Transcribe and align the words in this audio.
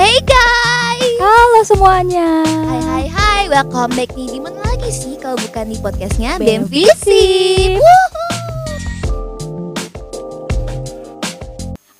Hey 0.00 0.16
guys. 0.24 1.20
Halo 1.20 1.60
semuanya. 1.60 2.40
Hai 2.40 2.80
hai 2.80 3.04
hai, 3.12 3.42
welcome 3.52 3.92
back 3.92 4.16
nih 4.16 4.32
di 4.32 4.40
mana 4.40 4.56
lagi 4.64 4.88
sih 4.88 5.20
kalau 5.20 5.36
bukan 5.36 5.68
di 5.68 5.76
podcastnya 5.76 6.40
BEM 6.40 6.64
Visip. 6.64 7.76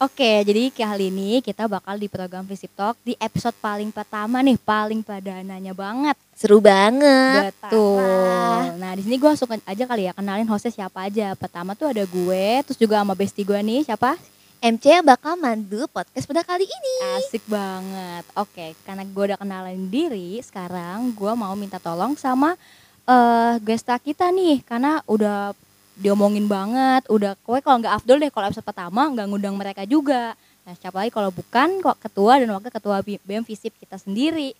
Oke, 0.01 0.33
jadi 0.49 0.73
kali 0.73 1.13
ini 1.13 1.45
kita 1.45 1.69
bakal 1.69 2.01
di 2.01 2.09
program 2.09 2.49
Visip 2.49 2.73
Talk 2.73 2.97
di 3.05 3.13
episode 3.21 3.53
paling 3.61 3.93
pertama 3.93 4.41
nih, 4.41 4.57
paling 4.57 5.05
padananya 5.05 5.77
banget. 5.77 6.17
Seru 6.33 6.57
banget. 6.65 7.53
Betul. 7.53 8.81
Nah, 8.81 8.97
di 8.97 9.05
sini 9.05 9.21
gue 9.21 9.29
langsung 9.29 9.53
aja 9.53 9.85
kali 9.85 10.09
ya 10.09 10.17
kenalin 10.17 10.49
hostnya 10.49 10.73
siapa 10.73 11.05
aja. 11.05 11.37
Pertama 11.37 11.77
tuh 11.77 11.93
ada 11.93 12.09
gue, 12.09 12.65
terus 12.65 12.81
juga 12.81 13.05
sama 13.05 13.13
bestie 13.13 13.45
gue 13.45 13.61
nih, 13.61 13.85
siapa? 13.85 14.17
MC 14.61 14.93
yang 14.93 15.09
bakal 15.09 15.41
mandu 15.41 15.89
podcast 15.89 16.29
pada 16.29 16.45
kali 16.45 16.69
ini. 16.69 16.95
Asik 17.17 17.41
banget. 17.49 18.29
Oke, 18.37 18.77
karena 18.85 19.09
gue 19.09 19.25
udah 19.33 19.41
kenalin 19.41 19.89
diri, 19.89 20.37
sekarang 20.45 21.17
gue 21.17 21.33
mau 21.33 21.57
minta 21.57 21.81
tolong 21.81 22.13
sama 22.21 22.61
eh 23.09 23.55
gesta 23.65 23.97
kita 23.97 24.29
nih, 24.29 24.61
karena 24.61 25.01
udah 25.09 25.57
diomongin 25.97 26.45
banget, 26.45 27.09
udah 27.09 27.41
kowe 27.41 27.57
kalau 27.65 27.81
nggak 27.81 28.05
Abdul 28.05 28.21
deh 28.21 28.29
kalau 28.29 28.53
episode 28.53 28.69
pertama 28.69 29.09
nggak 29.09 29.27
ngundang 29.33 29.57
mereka 29.57 29.89
juga. 29.89 30.37
Nah, 30.69 30.77
siapa 30.77 31.01
lagi 31.01 31.09
kalau 31.09 31.33
bukan 31.33 31.81
kok 31.81 31.97
ketua 31.97 32.37
dan 32.37 32.53
wakil 32.53 32.69
ketua 32.69 33.01
B- 33.01 33.25
BEM 33.25 33.49
Visip 33.49 33.73
kita 33.81 33.97
sendiri. 33.97 34.53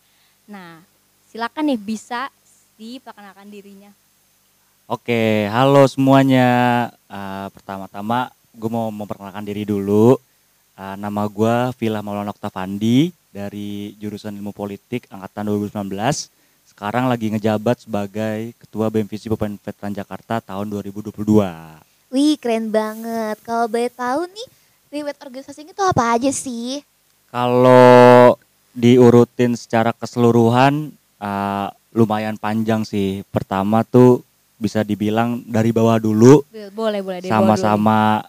Nah, 0.49 0.81
silakan 1.29 1.77
nih 1.77 1.77
bisa 1.77 2.33
diperkenalkan 2.81 3.53
dirinya. 3.53 3.93
Oke, 4.89 5.45
halo 5.53 5.85
semuanya. 5.85 6.49
Eh, 7.05 7.47
Pertama-tama 7.53 8.33
gue 8.61 8.69
mau 8.69 8.93
memperkenalkan 8.93 9.49
diri 9.49 9.65
dulu. 9.65 10.21
Eh, 10.77 10.97
nama 11.01 11.25
gue 11.25 11.73
Vila 11.81 12.05
Maulana 12.05 12.29
Oktavandi 12.37 13.09
dari 13.33 13.97
jurusan 13.97 14.37
Ilmu 14.37 14.53
Politik 14.53 15.09
angkatan 15.09 15.49
2019. 15.49 16.29
Sekarang 16.69 17.09
lagi 17.09 17.33
ngejabat 17.33 17.89
sebagai 17.89 18.53
Ketua 18.61 18.93
BMVC 18.93 19.33
Pemain 19.33 19.57
Veteran 19.57 19.97
Jakarta 19.97 20.45
tahun 20.45 20.69
2022. 20.69 21.17
Wih, 22.13 22.37
keren 22.37 22.69
banget. 22.69 23.41
Kalau 23.41 23.65
boleh 23.65 23.89
tahu 23.89 24.29
nih, 24.29 24.49
riwayat 24.93 25.19
organisasinya 25.25 25.73
itu 25.73 25.85
apa 25.85 26.05
aja 26.21 26.31
sih? 26.31 26.85
Kalau 27.33 28.37
diurutin 28.77 29.57
secara 29.57 29.97
keseluruhan 29.97 30.93
eh, 31.17 31.69
lumayan 31.97 32.37
panjang 32.37 32.85
sih. 32.85 33.25
Pertama 33.33 33.83
tuh 33.89 34.23
bisa 34.61 34.85
dibilang 34.85 35.41
dari 35.49 35.73
bawah 35.73 35.97
dulu 35.97 36.45
Boleh, 36.77 37.01
boleh 37.01 37.25
sama-sama 37.25 38.29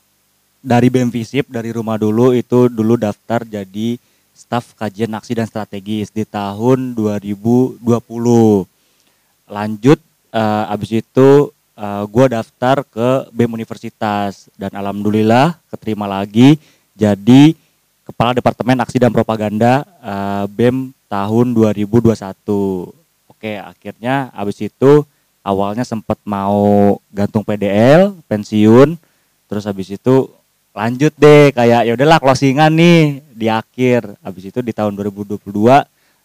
dari 0.62 0.94
BEM 0.94 1.10
Visip 1.10 1.50
dari 1.50 1.74
rumah 1.74 1.98
dulu 1.98 2.38
itu 2.38 2.70
dulu 2.70 2.94
daftar 2.94 3.42
jadi 3.42 3.98
staf 4.38 4.78
kajian 4.78 5.10
aksi 5.18 5.34
dan 5.34 5.50
strategis 5.50 6.14
di 6.14 6.22
tahun 6.22 6.94
2020 6.94 7.82
lanjut 9.50 10.00
eh, 10.32 10.74
abis 10.74 11.02
itu 11.02 11.30
eh, 11.74 12.04
gua 12.08 12.26
daftar 12.30 12.86
ke 12.86 13.10
BEM 13.34 13.58
Universitas 13.58 14.48
dan 14.54 14.70
alhamdulillah 14.78 15.58
keterima 15.74 16.06
lagi 16.06 16.62
jadi 16.94 17.58
kepala 18.06 18.38
departemen 18.38 18.78
aksi 18.86 19.02
dan 19.02 19.10
propaganda 19.10 19.82
eh, 19.98 20.46
BEM 20.46 20.94
tahun 21.10 21.58
2021 21.58 22.14
oke 23.34 23.52
akhirnya 23.58 24.30
abis 24.38 24.70
itu 24.70 25.02
awalnya 25.42 25.82
sempat 25.82 26.22
mau 26.22 27.02
gantung 27.10 27.42
PDL 27.42 28.14
pensiun 28.30 28.94
terus 29.50 29.66
habis 29.66 29.90
itu 29.90 30.30
lanjut 30.72 31.12
deh 31.16 31.52
kayak 31.52 31.84
ya 31.84 31.92
udahlah 31.94 32.20
closingan 32.20 32.72
nih 32.72 33.20
di 33.32 33.48
akhir 33.48 34.16
habis 34.20 34.48
itu 34.48 34.60
di 34.60 34.72
tahun 34.72 34.96
2022 34.96 35.44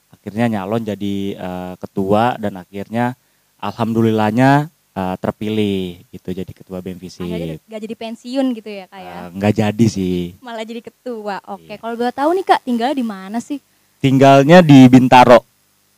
akhirnya 0.08 0.46
nyalon 0.48 0.82
jadi 0.82 1.16
eh, 1.34 1.74
ketua 1.76 2.38
dan 2.38 2.54
akhirnya 2.56 3.18
alhamdulillahnya 3.58 4.70
eh, 4.94 5.16
terpilih 5.18 5.98
gitu 6.08 6.30
jadi 6.30 6.46
ketua 6.46 6.78
BEM 6.78 6.94
Visip 6.96 7.26
Akhirnya 7.26 7.58
nggak 7.58 7.80
jadi 7.82 7.94
pensiun 7.96 8.46
gitu 8.54 8.70
ya 8.70 8.84
kak 8.86 9.00
ya? 9.02 9.12
Eh, 9.12 9.28
nggak 9.34 9.52
jadi 9.56 9.86
sih 9.86 10.38
Malah 10.38 10.62
jadi 10.62 10.80
ketua. 10.80 11.36
Oke, 11.50 11.74
Iya. 11.74 11.76
kalau 11.76 11.94
boleh 11.94 12.14
tahu 12.14 12.30
nih 12.32 12.44
kak, 12.46 12.60
tinggal 12.62 12.90
di 12.94 13.02
mana 13.02 13.38
sih? 13.38 13.58
tinggalnya 13.96 14.60
di 14.60 14.86
Bintaro 14.86 15.42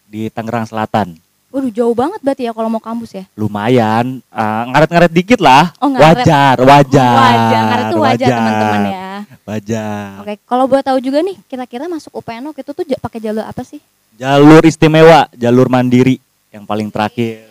di 0.07 0.31
Tangerang 0.33 0.65
Selatan 0.65 1.13
Waduh, 1.49 1.73
jauh 1.73 1.97
banget 1.97 2.21
berarti 2.21 2.45
ya 2.45 2.53
kalau 2.53 2.69
mau 2.69 2.77
kampus 2.79 3.11
ya? 3.15 3.25
lumayan 3.33 4.21
eh, 4.23 4.63
ngaret-ngaret 4.69 5.09
dikit 5.09 5.41
lah 5.41 5.73
Oh, 5.79 5.89
ngaret. 5.89 6.21
wajar 6.21 6.57
wajar 6.61 7.17
Wajar, 7.17 7.63
ngaret 7.65 7.85
tuh 7.89 8.01
wajar 8.01 8.29
teman-teman 8.31 8.81
ya. 8.87 9.11
wajar 9.43 10.09
Oke, 10.21 10.35
kalau 10.45 10.65
boleh 10.67 10.85
tahu 10.85 10.99
juga 10.99 11.19
nih, 11.19 11.41
kira-kira 11.45 11.89
masuk 11.89 12.13
UPN 12.15 12.45
waktu 12.47 12.61
itu 12.61 12.73
tuh 12.75 12.85
pakai 12.99 13.19
jalur 13.19 13.43
apa 13.43 13.65
sih? 13.65 13.81
jalur 14.15 14.61
istimewa 14.63 15.31
jalur 15.33 15.67
mandiri 15.67 16.21
yang 16.51 16.63
paling 16.63 16.91
terakhir 16.91 17.49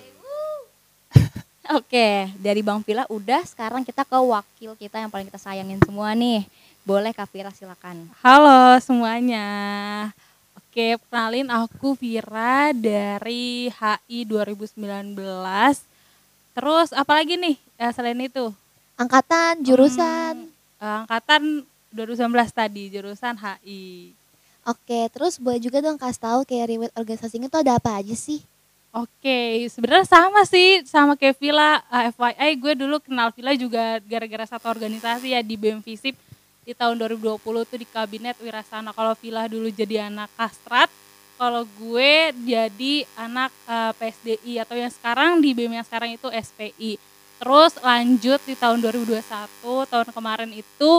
Oke, 1.74 2.31
dari 2.38 2.62
Bang 2.62 2.80
Vila 2.80 3.03
udah, 3.07 3.44
sekarang 3.44 3.81
kita 3.81 4.06
ke 4.06 4.16
wakil 4.16 4.72
kita 4.75 5.02
yang 5.02 5.12
paling 5.12 5.25
kita 5.25 5.36
sayangin 5.36 5.81
semua 5.81 6.13
nih. 6.13 6.47
Boleh 6.81 7.12
Kak 7.12 7.28
Vira 7.28 7.52
silakan. 7.52 8.07
Halo 8.24 8.80
semuanya. 8.80 9.44
Oke, 10.77 10.93
kenalin 11.09 11.49
aku 11.49 11.97
Vira 11.97 12.69
dari 12.69 13.65
HI 13.65 14.29
2019. 14.29 14.77
Terus 16.53 16.93
apalagi 16.93 17.33
nih 17.33 17.57
eh, 17.81 17.89
selain 17.89 18.21
itu? 18.21 18.53
Angkatan, 18.93 19.65
jurusan. 19.65 20.45
Eh, 20.77 20.97
angkatan 21.01 21.65
2019 21.89 22.29
tadi, 22.53 22.93
jurusan 22.93 23.33
HI. 23.41 24.13
Oke, 24.69 25.09
terus 25.09 25.41
boleh 25.41 25.57
juga 25.57 25.81
dong 25.81 25.97
kasih 25.97 26.21
tahu 26.21 26.39
kayak 26.45 26.69
riwayat 26.69 26.94
organisasinya 26.94 27.49
itu 27.49 27.57
ada 27.57 27.81
apa 27.81 27.97
aja 27.97 28.13
sih? 28.13 28.45
Oke, 28.94 29.65
sebenarnya 29.73 30.05
sama 30.05 30.45
sih 30.45 30.85
sama 30.85 31.17
kayak 31.17 31.41
Vila. 31.41 31.81
Eh, 31.89 32.13
FYI 32.13 32.53
gue 32.53 32.73
dulu 32.77 33.01
kenal 33.01 33.33
Vila 33.33 33.57
juga 33.57 33.97
gara-gara 34.05 34.45
satu 34.45 34.69
organisasi 34.69 35.33
ya 35.33 35.41
di 35.41 35.57
BEM 35.57 35.81
Visip 35.81 36.13
di 36.67 36.75
tahun 36.75 37.00
2020 37.00 37.39
tuh 37.39 37.79
di 37.79 37.88
Kabinet 37.88 38.35
Wirasana. 38.44 38.91
Kalau 38.91 39.16
Vila 39.16 39.47
dulu 39.47 39.72
jadi 39.72 40.11
anak 40.11 40.28
kastrat, 40.35 40.91
kalau 41.39 41.63
gue 41.63 42.35
jadi 42.44 43.07
anak 43.16 43.55
eh, 43.63 43.91
PSDI 43.95 44.53
atau 44.67 44.75
yang 44.75 44.91
sekarang 44.91 45.39
di 45.39 45.56
BEM 45.56 45.79
yang 45.79 45.88
sekarang 45.88 46.19
itu 46.19 46.27
SPI. 46.27 47.00
Terus 47.39 47.72
lanjut 47.79 48.44
di 48.44 48.56
tahun 48.59 48.83
2021, 48.83 49.23
tahun 49.88 50.07
kemarin 50.11 50.51
itu 50.51 50.91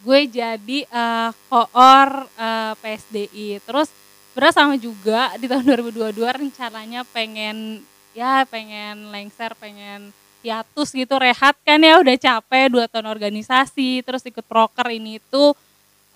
gue 0.00 0.20
jadi 0.32 0.78
eh, 0.88 1.30
koor 1.52 2.24
eh, 2.24 2.72
PSDI. 2.80 3.60
Terus 3.68 3.92
sebenarnya 4.32 4.56
sama 4.56 4.80
juga 4.80 5.36
di 5.36 5.44
tahun 5.44 5.60
2022 5.92 6.24
rencananya 6.24 7.04
pengen 7.12 7.84
ya 8.16 8.48
pengen 8.48 9.12
lengser 9.12 9.52
pengen 9.60 10.14
hiatus 10.44 10.92
gitu 10.92 11.16
rehat 11.16 11.56
kan 11.64 11.80
ya 11.80 11.96
udah 11.96 12.16
capek 12.20 12.68
dua 12.68 12.84
tahun 12.84 13.08
organisasi 13.08 14.04
terus 14.04 14.20
ikut 14.28 14.44
proker 14.44 14.92
ini 14.92 15.16
itu 15.16 15.56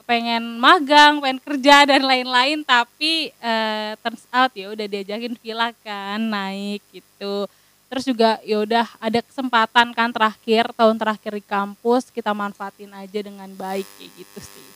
pengen 0.04 0.60
magang 0.60 1.24
pengen 1.24 1.40
kerja 1.40 1.76
dan 1.90 2.04
lain-lain 2.04 2.60
tapi 2.60 3.32
eh, 3.32 3.92
turns 4.04 4.28
out 4.28 4.52
ya 4.52 4.68
udah 4.68 4.84
diajakin 4.84 5.32
villa 5.40 5.72
kan 5.80 6.20
naik 6.20 6.84
gitu 6.92 7.48
terus 7.88 8.04
juga 8.04 8.36
ya 8.44 8.60
udah 8.60 8.84
ada 9.00 9.24
kesempatan 9.24 9.96
kan 9.96 10.12
terakhir 10.12 10.76
tahun 10.76 11.00
terakhir 11.00 11.32
di 11.40 11.44
kampus 11.48 12.12
kita 12.12 12.36
manfaatin 12.36 12.92
aja 12.92 13.20
dengan 13.24 13.48
baik 13.56 13.88
kayak 13.96 14.12
gitu 14.12 14.40
sih 14.44 14.68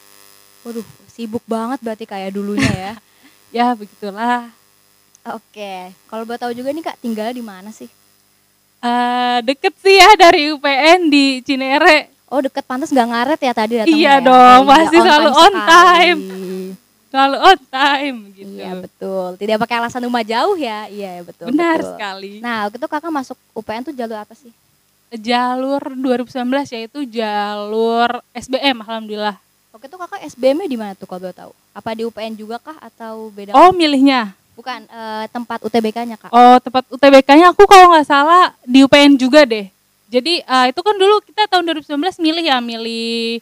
Waduh, 0.62 0.86
sibuk 1.10 1.42
banget 1.42 1.82
berarti 1.82 2.06
kayak 2.06 2.38
dulunya 2.38 2.70
ya. 2.70 2.94
ya 3.56 3.66
begitulah 3.74 4.46
Oke, 5.22 5.94
kalau 6.10 6.26
boleh 6.26 6.40
tahu 6.42 6.50
juga 6.50 6.74
nih 6.74 6.82
Kak, 6.82 6.98
tinggal 6.98 7.30
di 7.30 7.46
mana 7.46 7.70
sih? 7.70 7.86
Eh, 8.82 9.38
deket 9.46 9.74
sih 9.78 9.94
ya 9.94 10.10
dari 10.18 10.50
UPN 10.50 11.06
di 11.06 11.38
Cinere. 11.46 12.10
Oh, 12.26 12.42
deket 12.42 12.66
pantas 12.66 12.90
nggak 12.90 13.08
ngaret 13.14 13.40
ya 13.40 13.52
tadi 13.54 13.74
datangnya 13.78 13.94
Iya 13.94 14.14
ya? 14.18 14.26
dong, 14.26 14.60
Oh, 14.64 14.68
pasti 14.68 14.96
selalu 14.98 15.30
on 15.30 15.54
time. 15.54 16.20
Selalu 17.12 17.36
on 17.38 17.58
time 17.68 18.18
gitu. 18.32 18.56
Iya 18.58 18.72
betul, 18.74 19.28
tidak 19.38 19.56
pakai 19.62 19.76
alasan 19.78 20.02
rumah 20.02 20.24
jauh 20.26 20.56
ya. 20.58 20.90
Iya 20.90 21.22
betul. 21.22 21.52
Benar 21.54 21.78
betul. 21.78 21.90
sekali. 21.94 22.32
Nah, 22.42 22.66
waktu 22.66 22.76
itu 22.80 22.88
kakak 22.88 23.12
masuk 23.12 23.38
UPN 23.54 23.82
tuh 23.86 23.94
jalur 23.94 24.18
apa 24.18 24.34
sih? 24.34 24.50
Jalur 25.12 25.82
2019 25.92 26.32
yaitu 26.72 26.98
jalur 27.06 28.08
SBM 28.32 28.80
alhamdulillah. 28.80 29.36
Waktu 29.70 29.86
itu 29.86 29.96
kakak 30.00 30.20
SBM-nya 30.26 30.66
di 30.66 30.78
mana 30.80 30.92
tuh 30.96 31.06
kalau 31.06 31.22
boleh 31.22 31.36
tahu? 31.36 31.52
Apa 31.70 31.94
di 31.94 32.02
UPN 32.02 32.34
juga 32.34 32.56
kah 32.58 32.80
atau 32.80 33.30
beda? 33.30 33.52
Oh, 33.54 33.70
milihnya. 33.70 34.32
Bukan 34.52 34.84
eh, 34.86 35.24
tempat 35.32 35.58
UTBK-nya 35.64 36.16
kak. 36.20 36.30
Oh, 36.32 36.56
tempat 36.60 36.84
UTBK-nya 36.92 37.52
aku 37.52 37.64
kalau 37.64 37.92
nggak 37.92 38.06
salah 38.08 38.52
di 38.64 38.84
UPN 38.84 39.16
juga 39.16 39.44
deh. 39.48 39.68
Jadi 40.12 40.44
eh, 40.44 40.66
itu 40.68 40.80
kan 40.84 40.94
dulu 40.96 41.24
kita 41.24 41.48
tahun 41.48 41.64
2019 41.84 42.20
milih 42.20 42.44
ya, 42.44 42.58
milih 42.60 43.40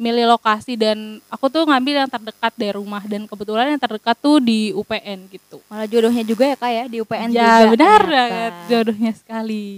milih 0.00 0.32
lokasi 0.32 0.80
dan 0.80 1.20
aku 1.28 1.52
tuh 1.52 1.68
ngambil 1.68 2.04
yang 2.04 2.08
terdekat 2.08 2.56
dari 2.56 2.72
rumah 2.72 3.04
dan 3.04 3.28
kebetulan 3.28 3.76
yang 3.76 3.80
terdekat 3.80 4.16
tuh 4.16 4.40
di 4.40 4.72
UPN 4.72 5.28
gitu. 5.28 5.60
Malah 5.68 5.84
jodohnya 5.84 6.24
juga 6.24 6.44
ya 6.48 6.56
kak 6.56 6.72
ya 6.72 6.84
di 6.88 6.96
UPN 7.04 7.28
juga. 7.36 7.44
ya 7.44 7.52
benar 7.68 8.00
ternyata. 8.00 8.16
banget 8.16 8.54
jodohnya 8.72 9.12
sekali. 9.12 9.68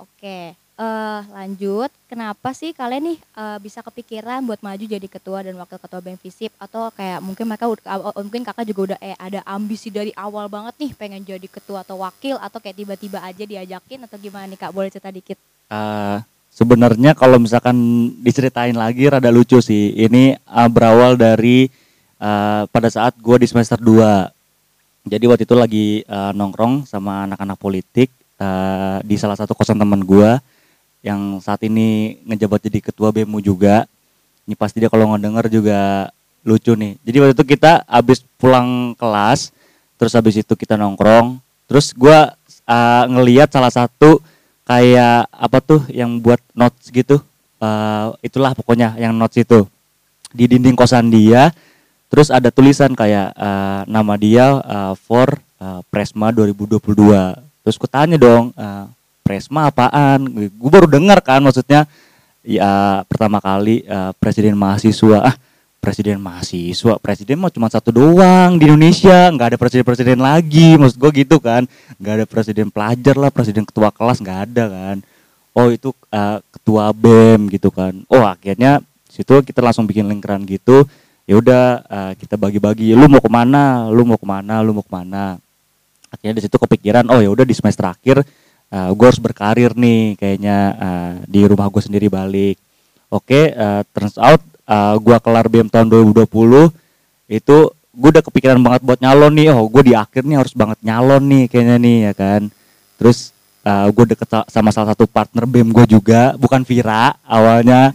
Oke, 0.00 0.56
eh 0.80 1.22
lanjut, 1.36 1.92
kenapa 2.08 2.56
sih 2.56 2.72
kalian 2.72 3.12
nih 3.12 3.18
eh, 3.20 3.58
bisa 3.60 3.84
kepikiran 3.84 4.40
buat 4.48 4.64
maju 4.64 4.80
jadi 4.80 5.04
ketua 5.04 5.44
dan 5.44 5.52
wakil 5.60 5.76
ketua 5.76 6.00
BEM 6.00 6.16
Visip 6.16 6.48
atau 6.56 6.88
kayak 6.96 7.20
mungkin 7.20 7.44
mereka 7.44 7.68
eh, 7.68 8.24
mungkin 8.24 8.40
kakak 8.48 8.64
juga 8.64 8.80
udah 8.96 8.98
eh, 9.04 9.12
ada 9.20 9.44
ambisi 9.44 9.92
dari 9.92 10.08
awal 10.16 10.48
banget 10.48 10.80
nih 10.80 10.96
pengen 10.96 11.20
jadi 11.20 11.44
ketua 11.52 11.84
atau 11.84 12.00
wakil 12.00 12.40
atau 12.40 12.56
kayak 12.64 12.80
tiba-tiba 12.80 13.20
aja 13.20 13.44
diajakin 13.44 14.08
atau 14.08 14.16
gimana 14.16 14.48
nih 14.48 14.56
kak 14.56 14.72
boleh 14.72 14.88
cerita 14.88 15.12
dikit? 15.12 15.36
Eh, 15.68 16.16
sebenarnya 16.48 17.12
kalau 17.12 17.36
misalkan 17.36 17.76
diceritain 18.24 18.72
lagi 18.72 19.04
rada 19.04 19.28
lucu 19.28 19.60
sih. 19.60 19.92
Ini 20.00 20.40
eh, 20.40 20.68
berawal 20.72 21.20
dari 21.20 21.68
eh, 22.16 22.62
pada 22.64 22.88
saat 22.88 23.20
gue 23.20 23.36
di 23.36 23.44
semester 23.44 23.76
2. 23.76 25.12
Jadi 25.12 25.24
waktu 25.28 25.44
itu 25.44 25.52
lagi 25.60 25.86
eh, 26.08 26.32
nongkrong 26.32 26.88
sama 26.88 27.28
anak-anak 27.28 27.60
politik 27.60 28.08
eh, 28.40 28.98
di 29.04 29.20
salah 29.20 29.36
satu 29.36 29.52
kosan 29.52 29.76
teman 29.76 30.00
gue 30.00 30.40
yang 31.00 31.40
saat 31.40 31.60
ini 31.64 32.20
ngejabat 32.28 32.60
jadi 32.68 32.78
ketua 32.92 33.08
BEMU 33.12 33.40
juga. 33.40 33.88
Ini 34.44 34.54
pasti 34.56 34.80
dia 34.80 34.92
kalau 34.92 35.12
ngedenger 35.12 35.48
juga 35.48 36.10
lucu 36.44 36.72
nih. 36.72 36.96
Jadi 37.04 37.16
waktu 37.20 37.34
itu 37.36 37.44
kita 37.56 37.84
habis 37.84 38.24
pulang 38.40 38.92
kelas, 38.96 39.52
terus 40.00 40.12
habis 40.16 40.40
itu 40.40 40.52
kita 40.56 40.76
nongkrong, 40.76 41.40
terus 41.68 41.92
gua 41.92 42.32
uh, 42.64 43.04
ngeliat 43.08 43.52
salah 43.52 43.72
satu 43.72 44.20
kayak 44.64 45.28
apa 45.28 45.58
tuh 45.60 45.82
yang 45.92 46.20
buat 46.20 46.40
notes 46.56 46.88
gitu. 46.92 47.20
Uh, 47.60 48.16
itulah 48.24 48.56
pokoknya 48.56 48.96
yang 48.96 49.12
notes 49.12 49.36
itu 49.36 49.68
di 50.32 50.48
dinding 50.48 50.78
kosan 50.78 51.12
dia. 51.12 51.52
Terus 52.10 52.26
ada 52.26 52.50
tulisan 52.50 52.90
kayak 52.90 53.38
uh, 53.38 53.86
nama 53.86 54.18
dia 54.18 54.58
uh, 54.58 54.94
for 54.98 55.30
uh, 55.62 55.78
Presma 55.94 56.34
2022. 56.34 56.82
Terus 57.62 57.76
ku 57.78 57.86
tanya 57.86 58.18
dong, 58.18 58.50
uh, 58.58 58.90
Presma 59.30 59.70
apaan? 59.70 60.50
Gue 60.50 60.70
baru 60.74 60.90
dengar 60.90 61.22
kan 61.22 61.38
maksudnya 61.38 61.86
ya 62.42 63.06
pertama 63.06 63.38
kali 63.38 63.86
uh, 63.86 64.10
presiden 64.18 64.58
mahasiswa 64.58 65.22
ah 65.22 65.38
presiden 65.78 66.18
mahasiswa 66.18 66.98
presiden 66.98 67.38
mah 67.38 67.54
cuma 67.54 67.70
satu 67.70 67.94
doang 67.94 68.58
di 68.58 68.66
Indonesia. 68.66 69.30
Nggak 69.30 69.54
ada 69.54 69.58
presiden-presiden 69.62 70.18
lagi 70.18 70.74
maksud 70.74 70.98
gue 70.98 71.22
gitu 71.22 71.38
kan. 71.38 71.62
Nggak 72.02 72.14
ada 72.18 72.26
presiden 72.26 72.74
pelajar 72.74 73.14
lah 73.14 73.30
presiden 73.30 73.62
ketua 73.62 73.94
kelas 73.94 74.18
nggak 74.18 74.38
ada 74.50 74.64
kan. 74.66 74.96
Oh 75.54 75.70
itu 75.70 75.94
uh, 76.10 76.42
ketua 76.50 76.90
bem 76.90 77.46
gitu 77.54 77.70
kan. 77.70 78.02
Oh 78.10 78.26
akhirnya 78.26 78.82
situ 79.06 79.46
kita 79.46 79.62
langsung 79.62 79.86
bikin 79.86 80.10
lingkaran 80.10 80.42
gitu. 80.42 80.90
Ya 81.22 81.38
udah 81.38 81.86
uh, 81.86 82.12
kita 82.18 82.34
bagi-bagi 82.34 82.98
lu 82.98 83.06
mau 83.06 83.22
ke 83.22 83.30
mana? 83.30 83.86
Lu 83.94 84.02
mau 84.02 84.18
ke 84.18 84.26
mana? 84.26 84.58
Lu 84.66 84.74
mau 84.74 84.82
ke 84.82 84.90
mana? 84.90 85.38
Akhirnya 86.10 86.42
di 86.42 86.50
situ 86.50 86.58
kepikiran 86.58 87.06
oh 87.14 87.22
ya 87.22 87.30
udah 87.30 87.46
di 87.46 87.54
semester 87.54 87.86
akhir 87.86 88.26
uh, 88.70 88.90
gue 88.94 89.06
harus 89.06 89.22
berkarir 89.22 89.74
nih 89.74 90.14
kayaknya 90.16 90.56
uh, 90.74 91.12
di 91.26 91.44
rumah 91.46 91.66
gue 91.68 91.82
sendiri 91.82 92.06
balik. 92.06 92.56
Oke 93.10 93.50
uh, 93.50 93.82
turns 93.90 94.16
out 94.16 94.40
uh, 94.66 94.94
gue 94.96 95.16
kelar 95.18 95.46
BM 95.50 95.68
tahun 95.68 95.90
2020 95.90 96.26
itu 97.30 97.56
gue 97.90 98.08
udah 98.14 98.24
kepikiran 98.24 98.60
banget 98.62 98.80
buat 98.86 98.98
nyalon 99.02 99.34
nih. 99.34 99.50
Oh 99.54 99.66
gue 99.66 99.90
di 99.90 99.94
akhir 99.94 100.22
nih 100.22 100.38
harus 100.38 100.54
banget 100.54 100.78
nyalon 100.82 101.22
nih 101.26 101.44
kayaknya 101.50 101.76
nih 101.76 101.96
ya 102.10 102.12
kan? 102.14 102.42
Terus 102.96 103.34
uh, 103.66 103.86
gue 103.90 104.04
deket 104.14 104.28
sa- 104.30 104.48
sama 104.48 104.70
salah 104.70 104.94
satu 104.94 105.10
partner 105.10 105.44
BEM 105.44 105.74
gue 105.74 105.86
juga 105.90 106.34
bukan 106.38 106.62
Vira 106.62 107.18
awalnya 107.26 107.90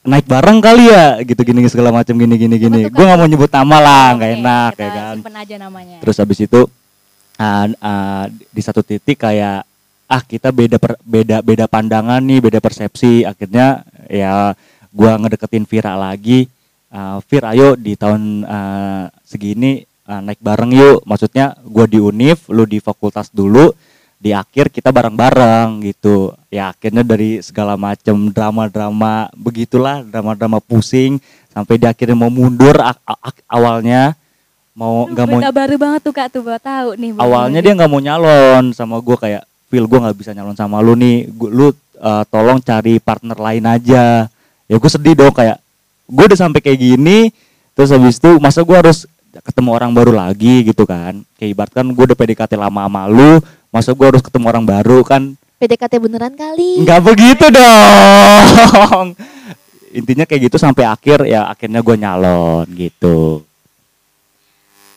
naik 0.00 0.24
bareng 0.24 0.64
kali 0.64 0.88
ya 0.88 1.20
gitu 1.20 1.44
gini 1.44 1.68
segala 1.68 1.92
macam 1.92 2.16
gini 2.16 2.34
gini 2.40 2.56
gini. 2.56 2.80
Gue 2.88 3.04
nggak 3.04 3.18
mau 3.20 3.28
nyebut 3.28 3.50
nama 3.52 3.76
lah 3.82 4.06
nggak 4.16 4.30
Oke, 4.32 4.38
enak 4.40 4.70
kita 4.72 4.82
ya 4.82 4.90
kan? 4.96 5.16
aja 5.40 5.56
namanya. 5.60 5.96
terus 6.00 6.16
habis 6.16 6.38
itu 6.40 6.60
ah, 7.40 7.66
ah, 7.80 8.24
di 8.28 8.60
satu 8.60 8.84
titik 8.84 9.24
kayak 9.24 9.64
ah 10.10 10.22
kita 10.26 10.52
beda 10.52 10.76
per- 10.76 11.00
beda 11.00 11.40
beda 11.40 11.64
pandangan 11.64 12.20
nih 12.20 12.44
beda 12.44 12.60
persepsi. 12.60 13.24
Akhirnya 13.24 13.80
ya 14.06 14.52
gua 14.92 15.16
ngedeketin 15.16 15.64
Vira 15.64 15.96
lagi. 15.96 16.44
Ah, 16.92 17.24
Vir 17.24 17.44
ayo 17.48 17.68
di 17.80 17.96
tahun 17.96 18.44
ah, 18.44 19.08
segini 19.24 19.88
ah, 20.04 20.20
naik 20.20 20.44
bareng 20.44 20.76
yuk. 20.76 21.00
Maksudnya 21.08 21.56
gua 21.64 21.88
di 21.88 21.96
Unif 21.96 22.52
lu 22.52 22.68
di 22.68 22.76
fakultas 22.84 23.32
dulu 23.32 23.72
di 24.20 24.36
akhir 24.36 24.68
kita 24.68 24.92
bareng-bareng 24.92 25.80
gitu. 25.88 26.36
Ya 26.52 26.76
akhirnya 26.76 27.00
dari 27.00 27.40
segala 27.40 27.80
macam 27.80 28.28
drama-drama 28.28 29.32
begitulah 29.32 30.04
drama-drama 30.04 30.60
pusing 30.60 31.16
sampai 31.50 31.80
di 31.80 31.88
akhirnya 31.88 32.20
mau 32.20 32.28
mundur 32.28 32.76
awalnya 33.48 34.12
mau 34.80 35.04
nggak 35.04 35.26
mau 35.28 35.40
baru 35.52 35.76
banget 35.76 36.00
tuh 36.00 36.14
kak 36.16 36.28
tuh 36.32 36.40
baru 36.40 36.56
tahu 36.56 36.96
nih. 36.96 37.10
awalnya 37.20 37.60
dia 37.60 37.76
nggak 37.76 37.90
mau 37.92 38.00
nyalon 38.00 38.72
sama 38.72 38.96
gue 39.04 39.12
kayak 39.12 39.44
Phil 39.68 39.84
gue 39.84 39.98
nggak 40.00 40.16
bisa 40.16 40.32
nyalon 40.32 40.56
sama 40.56 40.80
lu 40.80 40.96
nih. 40.96 41.28
Gua- 41.36 41.52
lu 41.52 41.66
uh, 42.00 42.24
tolong 42.32 42.58
cari 42.64 42.96
partner 42.96 43.36
lain 43.36 43.64
aja. 43.68 44.24
Ya 44.66 44.76
gue 44.80 44.90
sedih 44.90 45.12
dong 45.12 45.36
kayak 45.36 45.60
gue 46.08 46.24
udah 46.24 46.38
sampai 46.40 46.64
kayak 46.64 46.80
gini 46.80 47.28
terus 47.76 47.92
habis 47.92 48.18
itu 48.18 48.40
masa 48.42 48.64
gue 48.66 48.74
harus 48.74 49.06
ketemu 49.46 49.70
orang 49.76 49.92
baru 49.92 50.16
lagi 50.16 50.64
gitu 50.64 50.88
kan. 50.88 51.20
Kayak 51.36 51.50
ibarat 51.52 51.72
kan 51.76 51.86
gue 51.86 52.04
udah 52.08 52.16
PDKT 52.16 52.56
lama 52.56 52.88
sama 52.88 53.02
lu 53.04 53.32
masa 53.68 53.92
gue 53.92 54.06
harus 54.08 54.24
ketemu 54.24 54.48
orang 54.48 54.64
baru 54.64 55.04
kan? 55.04 55.36
PDKT 55.60 56.00
beneran 56.00 56.32
kali. 56.32 56.80
nggak 56.88 57.00
begitu 57.04 57.46
dong. 57.52 59.12
Intinya 60.00 60.24
kayak 60.24 60.48
gitu 60.48 60.56
sampai 60.56 60.88
akhir 60.88 61.28
ya 61.28 61.52
akhirnya 61.52 61.84
gue 61.84 61.96
nyalon 62.00 62.64
gitu 62.72 63.44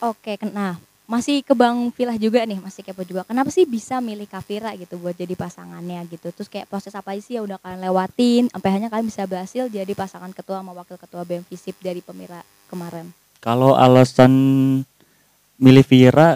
Oke, 0.03 0.35
nah 0.51 0.75
masih 1.07 1.39
ke 1.47 1.55
Bang 1.55 1.87
Filah 1.95 2.19
juga 2.19 2.43
nih, 2.43 2.59
masih 2.59 2.83
kepo 2.83 3.07
juga. 3.07 3.23
Kenapa 3.23 3.47
sih 3.47 3.63
bisa 3.63 4.03
milih 4.03 4.27
Kavira 4.27 4.75
gitu 4.75 4.99
buat 4.99 5.15
jadi 5.15 5.31
pasangannya 5.31 6.03
gitu? 6.11 6.27
Terus 6.35 6.51
kayak 6.51 6.67
proses 6.67 6.91
apa 6.91 7.15
sih 7.23 7.39
yang 7.39 7.47
udah 7.47 7.55
kalian 7.63 7.87
lewatin, 7.87 8.43
sampai 8.51 8.67
akhirnya 8.67 8.91
kalian 8.91 9.07
bisa 9.07 9.23
berhasil 9.23 9.63
jadi 9.71 9.93
pasangan 9.95 10.35
ketua 10.35 10.59
sama 10.59 10.75
wakil 10.75 10.99
ketua 10.99 11.23
BEM 11.23 11.47
Visip 11.47 11.79
dari 11.79 12.03
pemira 12.03 12.43
kemarin. 12.67 13.15
Kalau 13.39 13.79
alasan 13.79 14.31
milih 15.55 15.87
Vira 15.87 16.35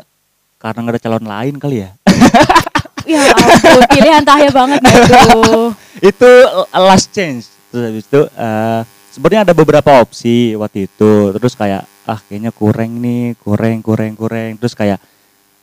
karena 0.64 0.80
nggak 0.88 0.96
ada 0.96 1.04
calon 1.04 1.28
lain 1.28 1.56
kali 1.60 1.78
ya. 1.84 1.92
Ya 3.08 3.24
ampun, 3.24 3.88
pilihan 3.88 4.20
tahya 4.20 4.52
banget 4.52 4.84
gitu. 4.84 5.72
itu 6.12 6.32
last 6.76 7.08
chance. 7.16 7.56
Terus 7.72 7.84
habis 7.88 8.04
itu 8.04 8.22
eh, 8.36 8.82
sebenarnya 9.16 9.48
ada 9.48 9.54
beberapa 9.56 10.04
opsi 10.04 10.60
waktu 10.60 10.92
itu. 10.92 11.32
Terus 11.40 11.56
kayak 11.56 11.88
ah 12.08 12.20
kayaknya 12.24 12.52
kurang 12.56 13.04
nih, 13.04 13.36
kurang 13.40 13.84
kurang 13.84 14.14
kurang. 14.16 14.56
Terus 14.58 14.74
kayak 14.74 15.00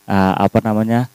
eh, 0.08 0.34
apa 0.36 0.58
namanya? 0.60 1.08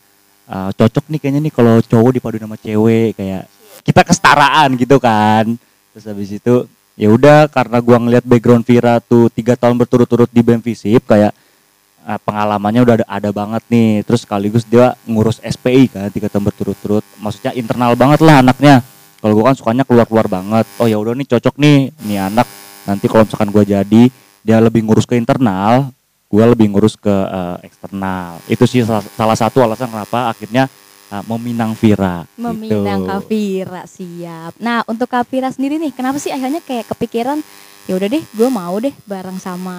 eh, 0.50 0.70
cocok 0.74 1.06
nih 1.14 1.20
kayaknya 1.22 1.42
nih 1.46 1.54
kalau 1.54 1.76
cowok 1.86 2.12
dipadu 2.18 2.38
sama 2.42 2.58
cewek 2.58 3.14
kayak 3.14 3.46
kita 3.86 4.02
kesetaraan 4.02 4.70
gitu 4.76 4.98
kan. 4.98 5.46
Terus 5.94 6.06
habis 6.10 6.30
itu 6.34 6.56
ya 7.00 7.08
udah 7.08 7.48
karena 7.48 7.80
gua 7.80 7.98
ngeliat 8.02 8.28
background 8.28 8.68
Vira 8.68 9.00
tuh 9.00 9.32
tiga 9.32 9.56
tahun 9.56 9.80
berturut-turut 9.80 10.28
di 10.28 10.44
BEM 10.44 10.60
Visip 10.60 11.08
kayak 11.08 11.32
uh, 12.04 12.20
pengalamannya 12.20 12.82
udah 12.84 12.96
ada, 13.00 13.06
ada 13.08 13.30
banget 13.32 13.64
nih 13.72 14.04
terus 14.04 14.28
sekaligus 14.28 14.68
dia 14.68 15.00
ngurus 15.08 15.40
SPI 15.40 15.88
kan 15.88 16.12
tiga 16.12 16.28
tahun 16.28 16.52
berturut-turut 16.52 17.08
maksudnya 17.24 17.56
internal 17.56 17.96
banget 17.96 18.20
lah 18.20 18.44
anaknya 18.44 18.84
kalau 19.24 19.40
gua 19.40 19.52
kan 19.52 19.56
sukanya 19.56 19.88
keluar-keluar 19.88 20.28
banget 20.28 20.68
oh 20.76 20.92
ya 20.92 21.00
udah 21.00 21.16
nih 21.16 21.28
cocok 21.32 21.56
nih 21.56 21.96
nih 22.04 22.20
anak 22.20 22.48
nanti 22.84 23.06
kalau 23.08 23.24
misalkan 23.24 23.50
gua 23.56 23.64
jadi 23.64 24.04
dia 24.46 24.58
lebih 24.64 24.86
ngurus 24.86 25.08
ke 25.08 25.16
internal 25.20 25.92
gua 26.30 26.46
lebih 26.46 26.70
ngurus 26.70 26.94
ke 26.94 27.10
uh, 27.10 27.58
eksternal 27.66 28.38
itu 28.46 28.64
sih 28.70 28.86
salah, 28.86 29.02
salah 29.18 29.38
satu 29.38 29.66
alasan 29.66 29.90
kenapa 29.90 30.30
akhirnya 30.30 30.70
uh, 31.10 31.24
meminang 31.26 31.74
Vira 31.74 32.24
Meminang 32.38 33.02
gitu. 33.04 33.10
Kavira 33.10 33.84
siap. 33.90 34.54
Nah 34.62 34.86
untuk 34.86 35.10
Kavira 35.10 35.50
sendiri 35.50 35.82
nih, 35.82 35.92
kenapa 35.92 36.22
sih 36.22 36.30
akhirnya 36.30 36.62
kayak 36.64 36.88
kepikiran 36.94 37.42
ya 37.90 37.98
udah 37.98 38.06
deh, 38.06 38.22
gue 38.22 38.50
mau 38.54 38.78
deh 38.78 38.94
bareng 39.10 39.42
sama 39.42 39.76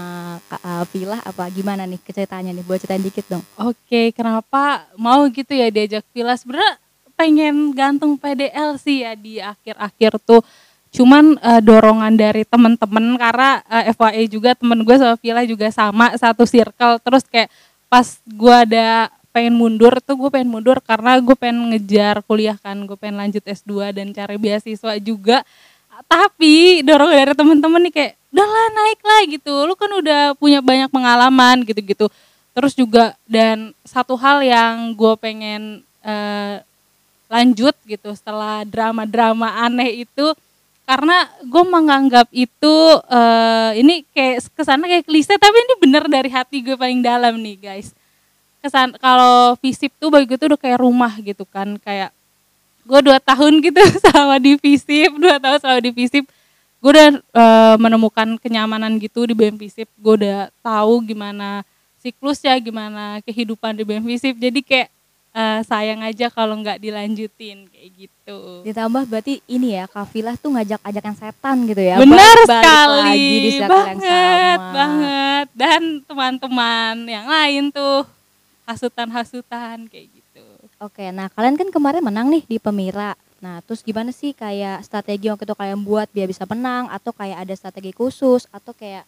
Kak 0.50 0.62
uh, 0.66 0.84
Vila 0.90 1.22
apa 1.22 1.46
gimana 1.54 1.86
nih 1.86 2.02
ceritanya 2.02 2.50
nih? 2.50 2.64
Boleh 2.66 2.82
ceritain 2.82 3.02
dikit 3.02 3.26
dong. 3.30 3.44
Oke, 3.54 4.10
kenapa 4.10 4.90
mau 4.98 5.22
gitu 5.30 5.54
ya 5.54 5.70
diajak 5.70 6.02
Villa? 6.10 6.34
Sebenarnya 6.34 6.74
pengen 7.14 7.70
gantung 7.70 8.18
PDL 8.18 8.80
sih 8.82 9.06
ya 9.06 9.14
di 9.14 9.38
akhir-akhir 9.38 10.18
tuh. 10.26 10.42
Cuman 10.90 11.38
eh, 11.38 11.60
dorongan 11.62 12.12
dari 12.18 12.42
temen-temen 12.42 13.14
karena 13.18 13.62
eh, 13.66 13.94
FYI 13.94 14.24
juga 14.26 14.50
temen 14.58 14.82
gue 14.82 14.96
sama 14.98 15.14
Villa 15.18 15.42
juga 15.46 15.68
sama 15.70 16.14
satu 16.18 16.44
circle. 16.44 16.98
Terus 17.02 17.22
kayak 17.26 17.48
pas 17.90 18.06
gue 18.26 18.54
ada 18.54 19.10
pengen 19.30 19.54
mundur 19.54 19.94
tuh 20.02 20.18
gue 20.18 20.30
pengen 20.30 20.50
mundur 20.50 20.82
karena 20.82 21.18
gue 21.22 21.36
pengen 21.38 21.70
ngejar 21.74 22.22
kuliah 22.26 22.58
kan. 22.58 22.76
Gue 22.86 22.98
pengen 22.98 23.22
lanjut 23.22 23.42
S2 23.42 23.94
dan 23.94 24.10
cari 24.10 24.36
beasiswa 24.38 24.98
juga. 24.98 25.46
Tapi 26.10 26.80
dorongan 26.82 27.16
dari 27.16 27.34
temen-temen 27.36 27.80
nih 27.86 27.92
kayak 27.94 28.12
udahlah 28.34 28.66
naik 28.74 29.00
lah 29.04 29.20
gitu. 29.30 29.54
Lu 29.68 29.74
kan 29.78 29.90
udah 29.94 30.34
punya 30.34 30.58
banyak 30.58 30.90
pengalaman 30.90 31.62
gitu-gitu 31.62 32.10
terus 32.50 32.74
juga 32.74 33.14
dan 33.30 33.70
satu 33.86 34.18
hal 34.18 34.42
yang 34.42 34.92
gue 34.98 35.14
pengen 35.16 35.86
eh, 36.02 36.60
lanjut 37.30 37.74
gitu 37.86 38.10
setelah 38.18 38.66
drama-drama 38.66 39.54
aneh 39.62 40.02
itu 40.02 40.34
karena 40.90 41.30
gue 41.46 41.64
menganggap 41.70 42.26
itu 42.34 42.74
eh, 43.06 43.78
ini 43.78 44.02
kayak 44.10 44.42
ke 44.50 44.62
sana 44.66 44.90
kayak 44.90 45.06
klise 45.06 45.38
tapi 45.38 45.54
ini 45.54 45.74
bener 45.78 46.02
dari 46.10 46.26
hati 46.26 46.66
gue 46.66 46.74
paling 46.74 46.98
dalam 46.98 47.38
nih 47.38 47.62
guys. 47.62 47.94
Kesan 48.58 48.98
kalau 48.98 49.54
visip 49.62 49.94
tuh 50.02 50.10
bagi 50.10 50.26
gue 50.26 50.34
tuh 50.34 50.50
udah 50.50 50.58
kayak 50.58 50.82
rumah 50.82 51.14
gitu 51.22 51.46
kan 51.46 51.78
kayak 51.78 52.10
gue 52.82 53.00
dua 53.06 53.22
tahun 53.22 53.62
gitu 53.62 53.78
sama 54.10 54.42
di 54.42 54.58
Visip 54.58 55.14
dua 55.14 55.38
tahun 55.38 55.62
sama 55.62 55.78
di 55.78 55.94
Visip. 55.94 56.26
Gue 56.82 56.90
udah 56.90 57.22
eh, 57.22 57.76
menemukan 57.78 58.34
kenyamanan 58.42 58.98
gitu 58.98 59.30
di 59.30 59.34
BM 59.38 59.62
Visip. 59.62 59.86
Gue 59.94 60.18
udah 60.26 60.50
tahu 60.58 61.06
gimana 61.06 61.62
siklusnya 62.02 62.58
gimana 62.58 63.22
kehidupan 63.22 63.78
di 63.78 63.86
BM 63.86 64.02
Visip. 64.02 64.34
Jadi 64.34 64.58
kayak 64.66 64.90
eh, 65.30 65.60
sayang 65.66 66.00
aja 66.02 66.26
kalau 66.30 66.58
nggak 66.58 66.82
dilanjutin 66.82 67.66
kayak 67.70 67.90
gitu 67.94 68.38
Ditambah 68.66 69.10
berarti 69.10 69.42
ini 69.50 69.74
ya, 69.78 69.84
Kafilah 69.90 70.38
tuh 70.38 70.54
ngajak-ajakan 70.54 71.14
setan 71.18 71.56
gitu 71.66 71.82
ya. 71.82 71.98
benar 71.98 72.36
sekali 72.46 72.98
lagi 73.02 73.36
di 73.42 73.50
banget 73.64 74.58
sama. 74.58 74.72
banget 74.74 75.46
dan 75.56 75.82
teman-teman 76.06 76.94
yang 77.06 77.26
lain 77.26 77.74
tuh 77.74 78.06
hasutan-hasutan 78.66 79.90
kayak 79.90 80.06
gitu 80.14 80.20
Oke, 80.80 81.12
nah 81.12 81.28
kalian 81.28 81.60
kan 81.60 81.68
kemarin 81.68 82.00
menang 82.00 82.32
nih 82.32 82.40
di 82.48 82.56
Pemira. 82.56 83.12
Nah, 83.36 83.60
terus 83.60 83.84
gimana 83.84 84.16
sih 84.16 84.32
kayak 84.32 84.80
strategi 84.80 85.28
waktu 85.28 85.44
itu 85.44 85.52
kalian 85.52 85.84
buat 85.84 86.08
biar 86.08 86.24
bisa 86.24 86.48
menang 86.48 86.88
atau 86.88 87.12
kayak 87.12 87.44
ada 87.44 87.52
strategi 87.52 87.92
khusus 87.92 88.48
atau 88.48 88.72
kayak 88.72 89.04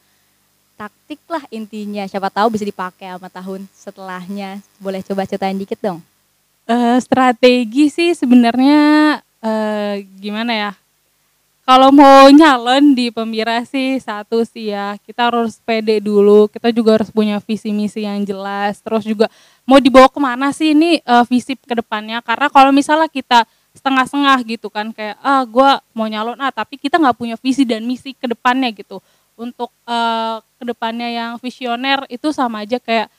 taktik 0.76 1.20
lah 1.32 1.40
intinya. 1.48 2.04
Siapa 2.04 2.28
tahu 2.28 2.52
bisa 2.52 2.68
dipakai 2.68 3.16
sama 3.16 3.32
tahun 3.32 3.64
setelahnya. 3.72 4.60
Boleh 4.76 5.00
coba 5.00 5.24
ceritain 5.24 5.56
dikit 5.56 5.80
dong. 5.80 6.04
Eh, 6.62 6.98
strategi 7.02 7.90
sih 7.90 8.14
sebenarnya 8.14 8.78
eh, 9.42 10.06
gimana 10.22 10.52
ya? 10.54 10.70
Kalau 11.62 11.90
mau 11.94 12.26
nyalon 12.30 12.94
di 12.94 13.10
Pemira 13.14 13.62
sih 13.66 13.98
satu 14.02 14.42
sih 14.46 14.70
ya 14.74 14.94
kita 15.02 15.30
harus 15.30 15.58
pede 15.62 15.98
dulu. 15.98 16.46
Kita 16.46 16.70
juga 16.70 16.98
harus 17.02 17.10
punya 17.10 17.42
visi 17.42 17.74
misi 17.74 18.06
yang 18.06 18.22
jelas. 18.22 18.78
Terus 18.78 19.02
juga 19.02 19.26
mau 19.66 19.82
dibawa 19.82 20.06
ke 20.06 20.20
mana 20.22 20.54
sih 20.54 20.70
ini 20.74 21.02
eh, 21.02 21.24
visi 21.26 21.58
ke 21.58 21.74
depannya? 21.74 22.22
Karena 22.22 22.46
kalau 22.46 22.70
misalnya 22.70 23.10
kita 23.10 23.42
setengah-setengah 23.74 24.38
gitu 24.46 24.68
kan 24.70 24.94
kayak 24.94 25.16
ah 25.24 25.42
gue 25.48 25.70
mau 25.96 26.06
nyalon 26.06 26.36
ah 26.44 26.52
tapi 26.52 26.76
kita 26.76 27.00
nggak 27.00 27.16
punya 27.16 27.36
visi 27.40 27.66
dan 27.66 27.82
misi 27.82 28.14
ke 28.14 28.30
depannya 28.30 28.70
gitu. 28.70 29.02
Untuk 29.34 29.74
eh, 29.90 30.38
ke 30.62 30.64
depannya 30.66 31.10
yang 31.10 31.30
visioner 31.42 32.06
itu 32.06 32.30
sama 32.30 32.62
aja 32.62 32.78
kayak 32.78 33.10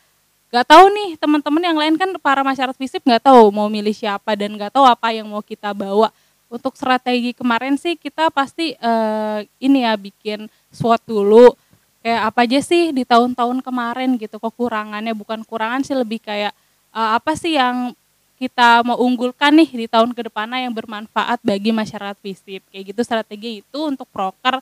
nggak 0.53 0.69
tahu 0.69 0.85
nih 0.93 1.09
teman-teman 1.17 1.63
yang 1.65 1.77
lain 1.81 1.95
kan 1.97 2.13
para 2.21 2.45
masyarakat 2.45 2.77
visip 2.77 3.01
nggak 3.01 3.25
tahu 3.25 3.49
mau 3.49 3.65
milih 3.73 3.89
siapa 3.89 4.37
dan 4.37 4.53
nggak 4.53 4.69
tahu 4.69 4.85
apa 4.85 5.09
yang 5.09 5.25
mau 5.25 5.41
kita 5.41 5.73
bawa. 5.73 6.13
Untuk 6.45 6.77
strategi 6.77 7.33
kemarin 7.33 7.73
sih 7.73 7.97
kita 7.97 8.29
pasti 8.29 8.77
eh, 8.77 9.39
ini 9.57 9.81
ya 9.81 9.97
bikin 9.97 10.45
SWOT 10.69 11.01
dulu. 11.09 11.57
Kayak 12.05 12.21
apa 12.29 12.39
aja 12.45 12.59
sih 12.61 12.93
di 12.93 13.01
tahun-tahun 13.01 13.65
kemarin 13.65 14.13
gitu 14.21 14.37
kekurangannya. 14.37 15.17
Bukan 15.17 15.41
kurangan 15.41 15.81
sih 15.81 15.97
lebih 15.97 16.21
kayak 16.21 16.53
eh, 16.93 17.09
apa 17.17 17.33
sih 17.33 17.57
yang 17.57 17.97
kita 18.37 18.85
mau 18.85 19.01
unggulkan 19.01 19.57
nih 19.57 19.69
di 19.73 19.85
tahun 19.89 20.13
ke 20.13 20.29
depannya 20.29 20.69
yang 20.69 20.73
bermanfaat 20.77 21.41
bagi 21.41 21.73
masyarakat 21.73 22.21
visip 22.21 22.61
kayak 22.69 22.93
gitu 22.93 23.01
strategi 23.01 23.65
itu 23.65 23.79
untuk 23.81 24.05
proker 24.11 24.59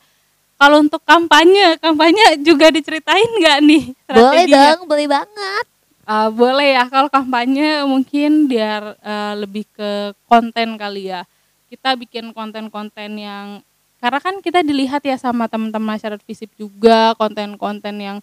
kalau 0.55 0.85
untuk 0.85 1.01
kampanye 1.01 1.81
kampanye 1.81 2.37
juga 2.45 2.69
diceritain 2.69 3.25
nggak 3.41 3.57
nih 3.65 3.83
Boleh 3.89 4.45
strateginya? 4.45 4.77
dong, 4.77 4.85
boleh 4.85 5.07
banget. 5.09 5.65
Uh, 6.11 6.27
boleh 6.27 6.75
ya 6.75 6.91
kalau 6.91 7.07
kampanye 7.07 7.87
mungkin 7.87 8.43
biar 8.43 8.99
uh, 8.99 9.33
lebih 9.39 9.63
ke 9.71 10.11
konten 10.27 10.75
kali 10.75 11.07
ya. 11.07 11.23
Kita 11.71 11.95
bikin 11.95 12.35
konten-konten 12.35 13.15
yang 13.15 13.63
karena 14.03 14.19
kan 14.19 14.43
kita 14.43 14.59
dilihat 14.59 14.99
ya 15.07 15.15
sama 15.15 15.47
teman-teman 15.47 15.95
masyarakat 15.95 16.19
visip 16.27 16.51
juga 16.59 17.15
konten-konten 17.15 17.95
yang 17.95 18.17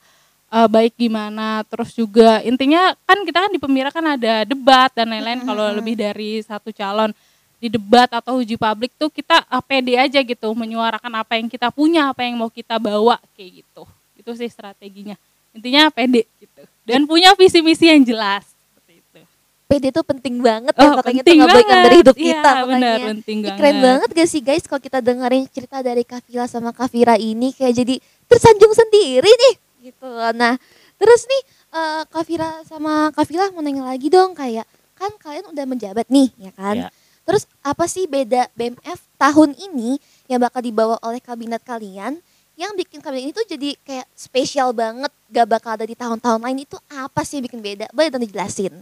uh, 0.52 0.68
baik 0.68 1.00
gimana 1.00 1.64
terus 1.64 1.96
juga 1.96 2.44
intinya 2.44 2.92
kan 3.08 3.24
kita 3.24 3.48
kan 3.48 3.50
di 3.56 3.60
pemira 3.62 3.88
kan 3.88 4.04
ada 4.04 4.44
debat 4.44 4.92
dan 4.92 5.08
lain-lain 5.08 5.48
kalau 5.48 5.72
lebih 5.72 5.96
dari 5.96 6.44
satu 6.44 6.68
calon 6.76 7.08
di 7.56 7.72
debat 7.72 8.12
atau 8.12 8.44
uji 8.44 8.60
publik 8.60 8.92
tuh 9.00 9.08
kita 9.08 9.48
uh, 9.48 9.64
pede 9.64 9.96
aja 9.96 10.20
gitu 10.20 10.52
menyuarakan 10.52 11.24
apa 11.24 11.40
yang 11.40 11.48
kita 11.48 11.72
punya 11.72 12.12
apa 12.12 12.20
yang 12.20 12.36
mau 12.36 12.52
kita 12.52 12.76
bawa 12.76 13.16
kayak 13.32 13.64
gitu. 13.64 13.88
Itu 14.12 14.36
sih 14.36 14.52
strateginya. 14.52 15.16
Intinya 15.56 15.88
pede 15.88 16.28
gitu 16.36 16.68
dan 16.88 17.00
punya 17.04 17.30
visi 17.34 17.60
misi 17.60 17.86
yang 17.86 18.00
jelas 18.00 18.42
seperti 18.72 18.92
itu 18.96 19.20
PD 19.64 19.84
itu 19.88 20.00
penting 20.02 20.34
banget 20.38 20.72
ya, 20.72 20.80
Oh, 20.82 20.96
makanya 20.96 21.12
itu 21.14 21.20
penting 21.22 21.38
ngabaikan 21.38 21.76
dari 21.78 21.96
hidup 21.98 22.16
Iya, 22.16 22.24
kita 22.24 22.50
benar, 22.64 22.64
makanya. 22.66 23.08
penting 23.12 23.36
Ih, 23.36 23.42
banget. 23.44 23.58
keren 23.58 23.76
banget 23.78 24.08
gak 24.10 24.28
sih 24.28 24.40
guys 24.40 24.64
kalau 24.64 24.80
kita 24.80 24.98
dengerin 24.98 25.44
cerita 25.46 25.76
dari 25.78 26.02
Kavila 26.02 26.46
sama 26.46 26.70
Kavira 26.72 27.14
ini 27.14 27.52
kayak 27.52 27.74
jadi 27.76 27.94
tersanjung 28.24 28.72
sendiri 28.72 29.28
nih 29.28 29.54
gitu. 29.84 30.08
Nah, 30.34 30.56
terus 30.96 31.22
nih 31.24 31.42
eh, 31.70 32.02
Kavira 32.06 32.50
sama 32.64 33.12
Kavila 33.12 33.48
mau 33.50 33.60
nanya 33.60 33.84
lagi 33.84 34.08
dong 34.08 34.32
kayak 34.32 34.64
kan 34.94 35.12
kalian 35.14 35.46
udah 35.46 35.64
menjabat 35.64 36.08
nih 36.08 36.32
ya 36.34 36.50
kan? 36.50 36.76
Iya. 36.76 36.88
Terus 37.22 37.44
apa 37.60 37.84
sih 37.84 38.08
beda 38.08 38.48
BMF 38.52 39.04
tahun 39.14 39.52
ini 39.54 40.00
yang 40.26 40.40
bakal 40.40 40.58
dibawa 40.58 40.96
oleh 41.00 41.20
kabinet 41.20 41.60
kalian 41.60 42.24
yang 42.58 42.74
bikin 42.74 42.98
kabinet 42.98 43.30
ini 43.30 43.32
tuh 43.32 43.46
jadi 43.46 43.78
kayak 43.86 44.06
spesial 44.18 44.74
banget 44.74 45.14
gak 45.30 45.46
bakal 45.46 45.78
ada 45.78 45.86
di 45.86 45.94
tahun-tahun 45.94 46.42
lain 46.42 46.66
itu 46.66 46.74
apa 46.90 47.22
sih 47.22 47.38
yang 47.38 47.46
bikin 47.46 47.62
beda? 47.62 47.86
Boleh 47.94 48.10
dong 48.10 48.26
dijelasin? 48.26 48.74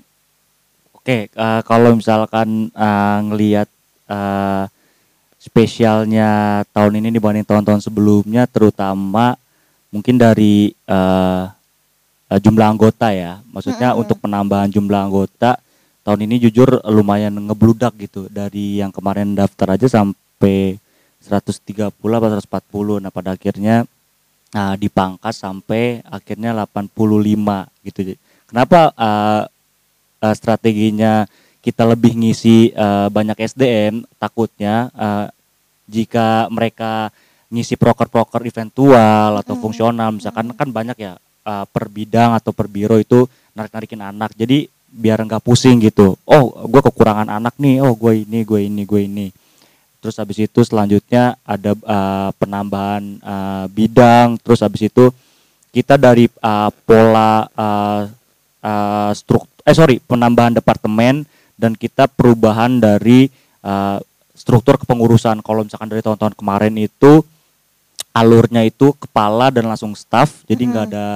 Oke, 0.96 1.28
eh, 1.28 1.60
kalau 1.68 1.92
misalkan 1.92 2.72
eh, 2.72 3.18
ngelihat 3.28 3.68
eh, 4.08 4.64
spesialnya 5.36 6.64
tahun 6.72 7.04
ini 7.04 7.12
dibanding 7.20 7.44
tahun-tahun 7.44 7.84
sebelumnya, 7.84 8.48
terutama 8.48 9.36
mungkin 9.92 10.16
dari 10.16 10.72
eh, 10.72 11.44
jumlah 12.32 12.66
anggota 12.72 13.12
ya. 13.12 13.44
Maksudnya 13.52 13.92
Mm-mm. 13.92 14.02
untuk 14.02 14.24
penambahan 14.24 14.72
jumlah 14.72 15.04
anggota 15.04 15.60
tahun 16.00 16.24
ini 16.24 16.48
jujur 16.48 16.80
lumayan 16.88 17.34
ngebludak 17.34 17.92
gitu 18.00 18.30
dari 18.32 18.80
yang 18.80 18.88
kemarin 18.88 19.36
daftar 19.36 19.76
aja 19.76 20.00
sampai 20.00 20.80
130 21.26 21.90
atau 21.90 22.28
140. 22.30 23.02
Nah 23.02 23.10
pada 23.10 23.34
akhirnya 23.34 23.84
nah, 24.54 24.74
dipangkas 24.78 25.42
sampai 25.42 26.00
akhirnya 26.06 26.54
85 26.54 26.94
gitu. 27.84 28.14
Kenapa 28.46 28.94
eh, 28.94 29.42
eh, 30.22 30.34
strateginya 30.38 31.26
kita 31.66 31.82
lebih 31.82 32.14
ngisi 32.14 32.70
eh, 32.70 33.08
banyak 33.10 33.36
SDM 33.42 34.06
takutnya 34.22 34.86
eh, 34.94 35.26
jika 35.90 36.46
mereka 36.50 37.10
ngisi 37.50 37.78
proker-proker 37.78 38.42
eventual 38.42 39.38
atau 39.38 39.54
Mm-mm. 39.54 39.62
fungsional 39.62 40.10
misalkan 40.14 40.50
kan 40.54 40.70
banyak 40.70 40.98
ya 40.98 41.18
eh, 41.18 41.64
per 41.66 41.90
bidang 41.90 42.38
atau 42.38 42.54
per 42.54 42.70
biro 42.70 42.98
itu 42.98 43.26
narik-narikin 43.54 44.02
anak 44.02 44.34
jadi 44.38 44.66
biar 44.86 45.18
nggak 45.26 45.42
pusing 45.42 45.82
gitu 45.82 46.14
oh 46.22 46.44
gue 46.66 46.80
kekurangan 46.86 47.28
anak 47.28 47.58
nih 47.58 47.82
oh 47.82 47.92
gue 47.98 48.22
ini 48.22 48.46
gue 48.46 48.60
ini 48.64 48.82
gue 48.86 49.00
ini 49.02 49.26
terus 50.06 50.22
habis 50.22 50.38
itu 50.38 50.62
selanjutnya 50.62 51.34
ada 51.42 51.74
eh, 51.74 52.30
penambahan 52.38 53.02
eh, 53.18 53.66
bidang. 53.74 54.38
Terus 54.38 54.62
habis 54.62 54.86
itu 54.86 55.10
kita 55.74 55.98
dari 55.98 56.30
eh, 56.30 56.70
pola 56.86 57.42
eh, 57.50 58.02
eh, 58.62 59.10
struk 59.18 59.50
eh 59.66 59.74
sorry 59.74 59.98
penambahan 59.98 60.54
departemen 60.54 61.26
dan 61.58 61.74
kita 61.74 62.06
perubahan 62.06 62.78
dari 62.78 63.26
eh, 63.66 63.98
struktur 64.38 64.78
kepengurusan. 64.78 65.42
Kalau 65.42 65.66
misalkan 65.66 65.90
dari 65.90 66.06
tahun-tahun 66.06 66.38
kemarin 66.38 66.78
itu 66.78 67.26
alurnya 68.14 68.62
itu 68.62 68.94
kepala 68.94 69.50
dan 69.50 69.66
langsung 69.66 69.98
staff. 69.98 70.46
Jadi 70.46 70.70
nggak 70.70 70.86
Mm-mm. 70.86 70.94
ada 70.94 71.06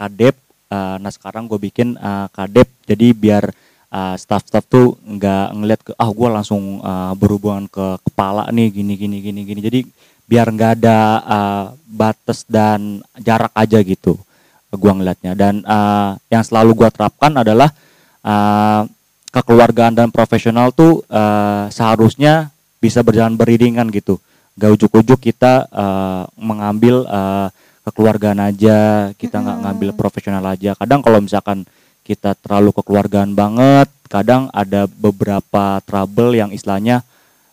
kadep. 0.00 0.36
Eh, 0.72 0.96
nah 1.04 1.12
sekarang 1.12 1.44
gue 1.44 1.60
bikin 1.60 2.00
eh, 2.00 2.26
kadep. 2.32 2.64
Jadi 2.88 3.12
biar 3.12 3.44
eh, 3.92 4.16
staff-staff 4.16 4.64
tuh 4.68 4.96
nggak 5.04 5.46
ngeliat 5.56 5.80
ke 5.84 5.92
ah 5.96 6.10
gue 6.12 6.28
langsung 6.28 6.80
eh, 6.80 7.12
berhubungan 7.16 7.66
ke 7.68 8.00
kepala 8.08 8.48
nih 8.52 8.68
gini 8.72 8.94
gini 8.96 9.16
gini 9.20 9.40
gini. 9.44 9.60
Jadi 9.60 9.80
biar 10.28 10.46
nggak 10.52 10.72
ada 10.82 10.98
eh, 11.24 11.64
batas 11.88 12.44
dan 12.44 13.00
jarak 13.16 13.52
aja 13.56 13.80
gitu 13.80 14.20
gua 14.76 14.92
ngelihatnya 14.92 15.32
dan 15.32 15.64
eh, 15.64 16.10
yang 16.28 16.44
selalu 16.44 16.76
gua 16.76 16.92
terapkan 16.92 17.32
adalah 17.32 17.72
eh, 18.20 18.82
kekeluargaan 19.32 19.96
dan 19.96 20.08
profesional 20.12 20.72
tuh 20.76 21.00
eh, 21.08 21.72
seharusnya 21.72 22.52
bisa 22.78 23.00
berjalan 23.02 23.34
beriringan 23.34 23.88
gitu. 23.90 24.20
Gak 24.58 24.74
ujuk-ujuk 24.74 25.22
kita 25.22 25.64
eh, 25.70 26.22
mengambil 26.36 27.08
eh, 27.08 27.48
kekeluargaan 27.88 28.40
aja 28.44 28.78
kita 29.16 29.40
nggak 29.40 29.58
ngambil 29.64 29.90
profesional 29.96 30.44
aja. 30.44 30.76
Kadang 30.76 31.00
kalau 31.00 31.24
misalkan 31.24 31.64
kita 32.08 32.32
terlalu 32.40 32.72
kekeluargaan 32.72 33.36
banget. 33.36 33.92
Kadang 34.08 34.48
ada 34.56 34.88
beberapa 34.88 35.84
trouble 35.84 36.32
yang 36.32 36.48
istilahnya 36.48 37.04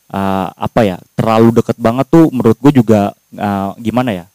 eh, 0.07 0.47
apa 0.55 0.81
ya 0.87 0.97
terlalu 1.19 1.59
deket 1.59 1.75
banget 1.75 2.07
tuh 2.07 2.31
menurut 2.31 2.55
gue 2.63 2.79
juga 2.79 3.11
eh, 3.35 3.69
gimana 3.83 4.23
ya 4.23 4.25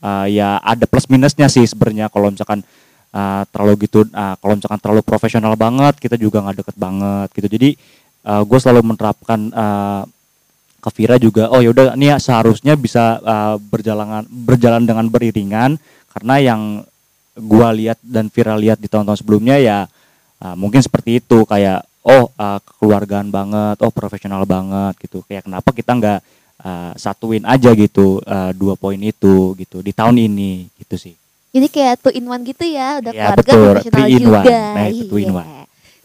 Eh, 0.00 0.40
ya 0.40 0.56
ada 0.64 0.88
plus 0.88 1.04
minusnya 1.12 1.52
sih 1.52 1.68
sebenarnya 1.68 2.08
kalau 2.08 2.32
misalkan 2.32 2.64
eh, 3.12 3.42
terlalu 3.52 3.84
gitu 3.84 4.08
eh, 4.08 4.34
kalau 4.40 4.56
misalkan 4.56 4.80
terlalu 4.80 5.04
profesional 5.04 5.52
banget 5.60 6.00
kita 6.00 6.16
juga 6.16 6.40
nggak 6.40 6.64
deket 6.64 6.76
banget 6.80 7.28
gitu. 7.36 7.48
Jadi 7.48 7.70
gue 8.20 8.58
selalu 8.60 8.84
menerapkan 8.84 9.40
eh, 9.48 10.02
ke 10.80 10.90
Vira 10.96 11.16
juga 11.20 11.48
oh 11.52 11.60
yaudah 11.60 11.96
ini 11.96 12.12
ya 12.12 12.16
seharusnya 12.16 12.76
bisa 12.80 13.20
eh, 13.20 13.56
berjalan 13.60 14.24
berjalan 14.28 14.88
dengan 14.88 15.04
beriringan. 15.12 15.76
Karena 16.16 16.34
yang 16.40 16.60
gua 17.36 17.70
lihat 17.70 17.98
dan 18.02 18.26
Vira 18.28 18.54
lihat 18.58 18.78
di 18.80 18.88
tahun-tahun 18.90 19.22
sebelumnya 19.22 19.56
ya 19.60 19.78
eh, 20.40 20.54
mungkin 20.56 20.80
seperti 20.80 21.20
itu 21.22 21.44
kayak 21.44 21.84
oh 22.00 22.32
uh, 22.32 22.58
kekeluargaan 22.64 23.28
banget, 23.28 23.76
oh 23.84 23.92
profesional 23.92 24.48
banget 24.48 24.96
gitu. 25.04 25.20
Kayak 25.28 25.44
kenapa 25.44 25.68
kita 25.68 25.92
nggak 25.92 26.20
uh, 26.64 26.92
satuin 26.96 27.44
aja 27.44 27.76
gitu 27.76 28.24
uh, 28.24 28.50
dua 28.56 28.72
poin 28.72 28.96
itu 28.96 29.52
gitu 29.60 29.84
di 29.84 29.92
tahun 29.92 30.16
ini 30.16 30.68
gitu 30.80 30.96
sih. 30.96 31.14
Jadi 31.50 31.66
kayak 31.68 32.00
two 32.00 32.14
in 32.14 32.24
one 32.24 32.46
gitu 32.46 32.62
ya, 32.62 33.02
udah 33.02 33.12
Ya, 33.12 33.34
keluarga 33.34 33.42
betul. 33.42 33.64
profesional 33.74 33.98
Three 34.00 34.12
in 34.14 34.22
juga. 34.22 34.40
one. 34.40 34.46
Nah, 34.48 34.86
itu 34.88 35.04
two 35.10 35.18
in 35.20 35.28
Iya. 35.28 35.40
one. 35.44 35.50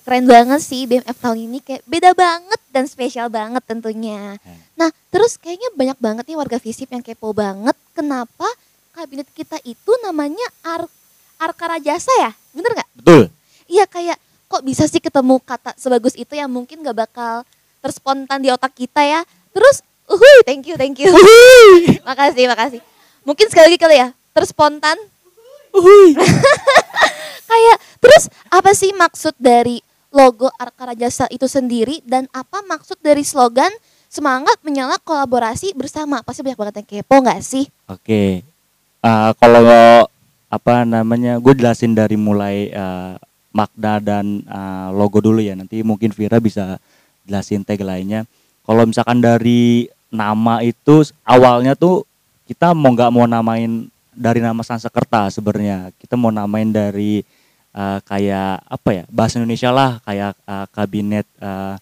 Keren 0.05 0.25
banget 0.29 0.61
sih 0.61 0.81
BMF 0.85 1.17
tahun 1.17 1.39
ini 1.49 1.57
kayak 1.65 1.81
beda 1.89 2.11
banget 2.13 2.61
dan 2.69 2.85
spesial 2.85 3.25
banget 3.31 3.63
tentunya. 3.65 4.37
Hmm. 4.37 4.59
Nah, 4.77 4.89
terus 5.09 5.33
kayaknya 5.39 5.69
banyak 5.73 5.97
banget 5.97 6.23
nih 6.29 6.37
warga 6.37 6.57
Visip 6.61 6.91
yang 6.93 7.01
kepo 7.01 7.33
banget 7.33 7.73
kenapa 7.97 8.45
kabinet 8.93 9.25
kita 9.33 9.57
itu 9.65 9.91
namanya 10.05 10.45
Ar 10.61 10.85
Arkara 11.45 11.77
Jasa 11.77 12.11
ya? 12.21 12.31
Bener 12.51 12.73
nggak? 12.73 12.89
Betul. 12.97 13.23
Iya 13.69 13.85
kayak 13.85 14.17
kok 14.45 14.61
bisa 14.63 14.85
sih 14.85 15.01
ketemu 15.01 15.41
kata 15.41 15.73
sebagus 15.75 16.13
itu 16.15 16.31
yang 16.37 16.49
mungkin 16.49 16.85
gak 16.85 16.95
bakal 16.95 17.43
terspontan 17.81 18.41
di 18.41 18.49
otak 18.49 18.73
kita 18.73 19.01
ya. 19.05 19.21
Terus, 19.53 19.85
uhuy, 20.09 20.37
thank 20.45 20.65
you, 20.65 20.75
thank 20.77 20.97
you. 20.97 21.09
makasih, 22.07 22.49
makasih. 22.49 22.81
Mungkin 23.25 23.45
sekali 23.49 23.73
lagi 23.73 23.79
kali 23.81 23.95
ya, 24.01 24.09
terspontan. 24.33 24.97
kayak, 27.49 27.77
terus 27.99 28.31
apa 28.47 28.71
sih 28.71 28.95
maksud 28.95 29.35
dari 29.37 29.83
logo 30.15 30.47
Arkara 30.55 30.95
Jasa 30.95 31.27
itu 31.27 31.45
sendiri 31.51 31.99
dan 32.07 32.31
apa 32.31 32.63
maksud 32.63 32.95
dari 33.03 33.27
slogan 33.27 33.69
semangat 34.07 34.55
menyala 34.63 34.95
kolaborasi 35.03 35.75
bersama? 35.75 36.23
Pasti 36.23 36.41
banyak 36.47 36.57
banget 36.57 36.75
yang 36.79 36.87
kepo 36.87 37.15
gak 37.21 37.43
sih? 37.43 37.67
Oke. 37.91 38.41
Uh, 39.03 39.35
kalau 39.37 40.07
apa 40.49 40.85
namanya, 40.87 41.41
gue 41.41 41.53
jelasin 41.57 41.97
dari 41.97 42.15
mulai 42.15 42.69
uh, 42.71 43.17
makna 43.55 44.03
dan 44.03 44.43
uh, 44.47 44.91
logo 44.91 45.23
dulu 45.23 45.39
ya. 45.39 45.55
Nanti 45.55 45.81
mungkin 45.81 46.11
Vira 46.11 46.37
bisa 46.43 46.79
jelasin 47.23 47.63
tagline-nya. 47.63 48.27
Kalau 48.65 48.83
misalkan 48.83 49.21
dari 49.21 49.89
nama 50.11 50.61
itu 50.61 51.05
awalnya 51.25 51.75
tuh 51.75 52.07
kita 52.45 52.71
mau 52.77 52.93
nggak 52.93 53.11
mau 53.13 53.25
namain 53.25 53.89
dari 54.13 54.39
nama 54.39 54.61
Sansekerta 54.61 55.27
sebenarnya. 55.33 55.91
Kita 55.97 56.15
mau 56.15 56.29
namain 56.31 56.69
dari 56.69 57.21
uh, 57.75 57.99
kayak 58.03 58.63
apa 58.65 58.89
ya 58.91 59.03
bahasa 59.11 59.37
Indonesia 59.37 59.69
lah 59.69 59.99
kayak 60.07 60.33
uh, 60.47 60.65
kabinet 60.71 61.27
uh, 61.43 61.75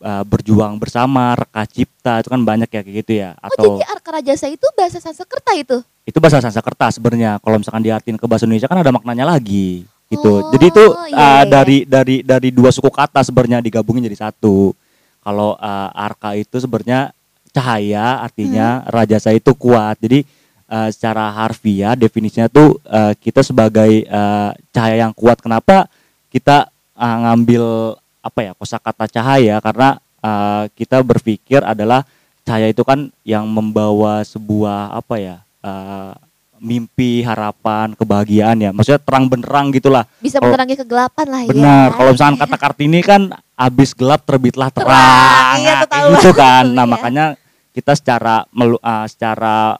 uh, 0.00 0.24
berjuang 0.24 0.80
bersama, 0.80 1.36
reka 1.36 1.62
cipta 1.68 2.24
itu 2.24 2.28
kan 2.32 2.40
banyak 2.42 2.68
ya 2.68 2.80
kayak 2.82 2.96
gitu 3.04 3.12
ya. 3.20 3.30
Oh 3.38 3.52
jadi 3.78 3.84
Arkara 3.88 4.20
Jasa 4.24 4.50
itu 4.50 4.66
bahasa 4.76 4.98
Sanskerta 4.98 5.52
itu? 5.54 5.78
itu 6.08 6.18
bahasa 6.18 6.42
Sanskerta 6.42 6.90
sebenarnya 6.90 7.38
kalau 7.38 7.62
misalkan 7.62 7.86
diartin 7.86 8.18
ke 8.18 8.26
bahasa 8.26 8.42
Indonesia 8.42 8.66
kan 8.66 8.82
ada 8.82 8.90
maknanya 8.90 9.30
lagi 9.30 9.86
gitu 10.10 10.42
Oh, 10.42 10.50
jadi 10.50 10.74
itu 10.74 10.84
iya, 10.90 10.98
uh, 10.98 11.06
iya, 11.06 11.22
iya. 11.22 11.46
dari 11.46 11.76
dari 11.86 12.16
dari 12.26 12.48
dua 12.50 12.74
suku 12.74 12.90
kata 12.90 13.22
sebenarnya 13.22 13.62
digabungin 13.62 14.02
jadi 14.10 14.26
satu 14.26 14.74
kalau 15.22 15.54
uh, 15.54 15.88
arka 15.94 16.34
itu 16.34 16.58
sebenarnya 16.58 17.14
cahaya 17.54 18.18
artinya 18.26 18.82
Hmm. 18.82 18.90
rajasa 18.90 19.30
itu 19.30 19.54
kuat 19.54 20.02
jadi 20.02 20.26
uh, 20.66 20.90
secara 20.90 21.30
harfiah 21.30 21.94
definisinya 21.94 22.50
tuh 22.50 22.82
uh, 22.90 23.14
kita 23.14 23.46
sebagai 23.46 24.02
uh, 24.10 24.50
cahaya 24.74 25.06
yang 25.06 25.14
kuat 25.14 25.38
kenapa 25.38 25.86
kita 26.34 26.66
uh, 26.98 27.16
ngambil 27.30 27.94
apa 28.20 28.38
ya 28.40 28.52
kosakata 28.54 29.08
cahaya. 29.08 29.58
Karena 29.58 29.96
uh, 30.20 30.64
kita 30.72 31.00
berpikir 31.00 31.60
adalah 31.60 32.04
cahaya 32.40 32.68
itu 32.68 32.80
kan 32.80 33.08
yang 33.22 33.44
membawa 33.44 34.22
sebuah 34.22 34.92
apa 34.92 35.14
ya 35.16 35.36
uh, 35.60 36.12
mimpi 36.56 37.24
harapan 37.24 37.96
kebahagiaan 37.96 38.60
ya. 38.60 38.70
Maksudnya 38.70 39.00
terang 39.00 39.24
benderang 39.26 39.72
gitulah. 39.72 40.04
Bisa 40.20 40.36
Kalau- 40.36 40.52
menerangi 40.52 40.76
kegelapan 40.76 41.26
lah 41.26 41.40
ya. 41.44 41.50
benar 41.50 41.88
kalau 41.96 42.10
misalkan 42.12 42.36
kata 42.36 42.56
kartini 42.56 43.00
kan 43.00 43.22
abis 43.56 43.92
gelap 43.92 44.24
terbitlah 44.24 44.68
terang, 44.72 44.88
Terang, 44.88 45.56
iya, 45.60 45.72
Nah, 45.76 45.86
kayak 45.88 46.08
gitu 46.16 46.30
kan. 46.32 46.64
Nah 46.76 46.84
iya. 46.84 46.92
makanya 46.92 47.24
kita 47.72 47.92
secara 47.96 48.44
melu- 48.52 48.80
uh, 48.80 49.06
secara 49.08 49.76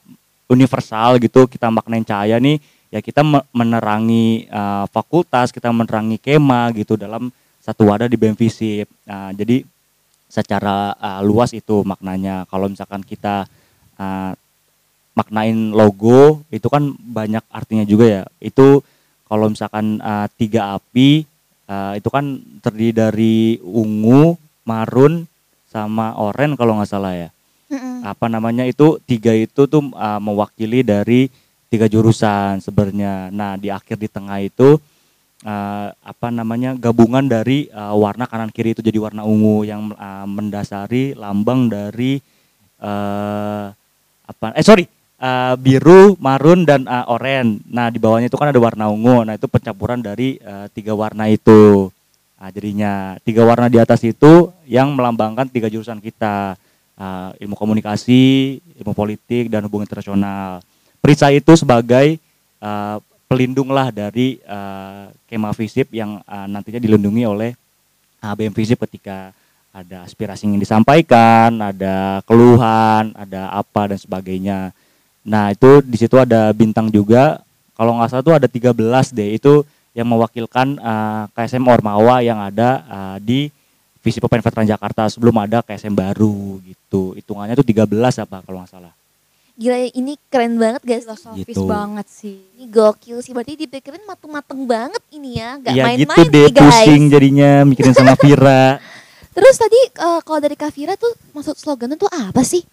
universal 0.47 1.20
gitu 1.20 1.47
kita 1.47 1.70
maknain 1.70 2.02
cahaya 2.02 2.38
nih 2.38 2.59
ya 2.90 2.99
kita 2.99 3.23
me- 3.23 3.47
menerangi 3.50 4.50
uh, 4.50 4.82
fakultas 4.90 5.54
kita 5.54 5.70
menerangi 5.70 6.18
kema 6.18 6.74
gitu 6.74 6.98
dalam 6.98 7.31
satu 7.70 7.87
wadah 7.87 8.11
di 8.11 8.18
BEM 8.18 8.35
Visip. 8.35 8.90
Nah, 9.06 9.30
jadi 9.30 9.62
secara 10.26 10.94
uh, 10.98 11.22
luas 11.22 11.54
itu 11.54 11.87
maknanya 11.87 12.46
kalau 12.50 12.66
misalkan 12.66 13.02
kita 13.06 13.46
uh, 13.98 14.35
maknain 15.14 15.74
logo 15.74 16.42
itu 16.54 16.66
kan 16.70 16.94
banyak 16.98 17.42
artinya 17.50 17.83
juga 17.83 18.06
ya 18.06 18.22
itu 18.38 18.78
kalau 19.26 19.50
misalkan 19.50 19.98
uh, 19.98 20.30
tiga 20.38 20.78
api 20.78 21.26
uh, 21.66 21.98
itu 21.98 22.06
kan 22.14 22.38
terdiri 22.62 22.94
dari 22.94 23.37
ungu 23.59 24.38
marun 24.62 25.26
sama 25.66 26.14
oren 26.14 26.54
kalau 26.54 26.78
nggak 26.78 26.90
salah 26.90 27.14
ya 27.14 27.28
Mm-mm. 27.66 28.06
apa 28.06 28.30
namanya 28.30 28.62
itu 28.70 29.02
tiga 29.02 29.35
itu 29.35 29.66
tuh 29.66 29.90
uh, 29.98 30.22
mewakili 30.22 30.87
dari 30.87 31.26
tiga 31.70 31.87
jurusan 31.87 32.59
sebenarnya. 32.59 33.30
Nah 33.30 33.54
di 33.54 33.70
akhir 33.70 33.96
di 33.96 34.11
tengah 34.11 34.42
itu 34.42 34.76
uh, 35.44 35.88
apa 35.94 36.29
namanya 36.29 36.76
gabungan 36.76 37.24
dari 37.26 37.68
uh, 37.72 37.96
warna 37.96 38.29
kanan 38.29 38.53
kiri 38.53 38.76
itu 38.76 38.83
jadi 38.85 38.98
warna 39.00 39.22
ungu 39.24 39.64
yang 39.64 39.92
uh, 39.94 40.26
mendasari 40.29 41.16
lambang 41.16 41.70
dari 41.70 42.20
uh, 42.81 43.72
apa? 44.26 44.46
Eh 44.55 44.64
sorry 44.64 44.85
uh, 45.20 45.55
biru, 45.61 46.16
marun 46.16 46.64
dan 46.64 46.88
uh, 46.88 47.12
oren. 47.12 47.61
Nah 47.68 47.92
di 47.92 48.00
bawahnya 48.00 48.33
itu 48.33 48.38
kan 48.40 48.50
ada 48.50 48.61
warna 48.61 48.88
ungu. 48.88 49.22
Nah 49.22 49.37
itu 49.37 49.46
pencampuran 49.46 50.00
dari 50.00 50.40
uh, 50.40 50.66
tiga 50.72 50.96
warna 50.96 51.29
itu. 51.29 51.92
Nah, 52.40 52.48
jadinya 52.48 53.20
tiga 53.20 53.44
warna 53.44 53.68
di 53.68 53.76
atas 53.76 54.00
itu 54.00 54.48
yang 54.64 54.96
melambangkan 54.96 55.44
tiga 55.53 55.68
jurusan 55.68 56.00
kita 56.00 56.57
uh, 56.96 57.37
ilmu 57.37 57.53
komunikasi, 57.53 58.57
ilmu 58.81 58.96
politik 58.96 59.53
dan 59.53 59.68
hubungan 59.68 59.85
internasional. 59.85 60.64
Perisai 61.05 61.44
itu 61.44 61.53
sebagai 61.53 62.16
uh, 62.64 62.96
pelindung 63.31 63.71
lah 63.71 63.95
dari 63.95 64.43
uh, 64.43 65.07
kema 65.31 65.55
Visip 65.55 65.95
yang 65.95 66.19
uh, 66.27 66.51
nantinya 66.51 66.83
dilindungi 66.83 67.23
oleh 67.23 67.55
uh, 68.27 68.35
BM 68.35 68.51
Visip 68.51 68.75
ketika 68.83 69.31
ada 69.71 70.03
aspirasi 70.03 70.51
yang 70.51 70.59
disampaikan, 70.59 71.55
ada 71.62 72.27
keluhan, 72.27 73.14
ada 73.14 73.55
apa 73.55 73.95
dan 73.95 73.99
sebagainya. 74.03 74.75
Nah 75.23 75.55
itu 75.55 75.79
di 75.79 75.95
situ 75.95 76.19
ada 76.19 76.51
bintang 76.51 76.90
juga. 76.90 77.38
Kalau 77.79 78.03
nggak 78.03 78.11
salah 78.11 78.27
tuh 78.27 78.35
ada 78.35 78.51
13 78.51 78.75
deh 79.14 79.38
itu 79.38 79.62
yang 79.95 80.11
mewakilkan 80.11 80.75
uh, 80.83 81.31
KSM 81.31 81.62
Ormawa 81.71 82.27
yang 82.27 82.43
ada 82.43 82.83
uh, 82.90 83.16
di 83.23 83.47
visi 84.03 84.19
Veteran 84.19 84.66
Jakarta 84.66 85.07
sebelum 85.07 85.38
ada 85.38 85.62
KSM 85.62 85.95
baru 85.95 86.59
gitu. 86.66 87.14
Hitungannya 87.14 87.55
tuh 87.55 87.62
13 87.62 87.87
apa 88.27 88.43
kalau 88.43 88.59
nggak 88.66 88.75
salah. 88.75 88.99
Gila 89.61 89.77
ini 89.92 90.16
keren 90.27 90.57
banget 90.57 90.81
guys. 90.81 91.05
Filosofis 91.05 91.44
Gitu. 91.46 91.68
banget 91.68 92.07
sih. 92.09 92.40
Ini 92.57 92.64
gokil 92.66 93.20
sih. 93.20 93.31
Berarti 93.31 93.61
dipikirin 93.61 94.01
mateng-mateng 94.03 94.64
banget 94.64 95.03
ini 95.11 95.37
ya. 95.37 95.61
Gak 95.61 95.70
Iya 95.70 95.85
main-main 95.85 96.01
gitu 96.16 96.23
deh 96.27 96.40
nih 96.42 96.51
guys. 96.51 96.64
pusing 96.64 97.03
jadinya 97.07 97.51
mikirin 97.62 97.92
sama 97.92 98.16
Vira. 98.16 98.81
Terus 99.37 99.55
tadi 99.55 99.81
eh, 99.85 100.20
kalau 100.25 100.40
dari 100.40 100.57
Kak 100.57 100.73
Vira 100.73 100.96
tuh 100.96 101.12
maksud 101.31 101.55
slogannya 101.55 101.94
tuh 101.94 102.09
apa 102.09 102.40
sih? 102.40 102.64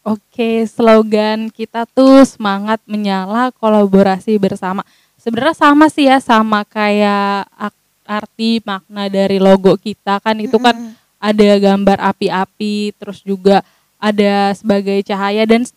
Oke, 0.00 0.64
slogan 0.64 1.52
kita 1.52 1.84
tuh 1.86 2.24
semangat 2.24 2.80
menyala 2.84 3.52
kolaborasi 3.52 4.40
bersama. 4.40 4.80
Sebenarnya 5.14 5.52
sama 5.52 5.92
sih 5.92 6.08
ya, 6.08 6.16
sama 6.18 6.64
kayak 6.64 7.52
ak- 7.52 7.76
arti 8.08 8.64
makna 8.64 9.06
dari 9.06 9.36
logo 9.36 9.76
kita 9.76 10.18
kan 10.18 10.40
itu 10.40 10.56
kan 10.56 10.72
ada 11.14 11.44
gambar 11.60 12.00
api-api, 12.10 12.96
terus 12.96 13.20
juga 13.20 13.60
ada 14.00 14.56
sebagai 14.56 15.04
cahaya 15.04 15.44
dan 15.44 15.68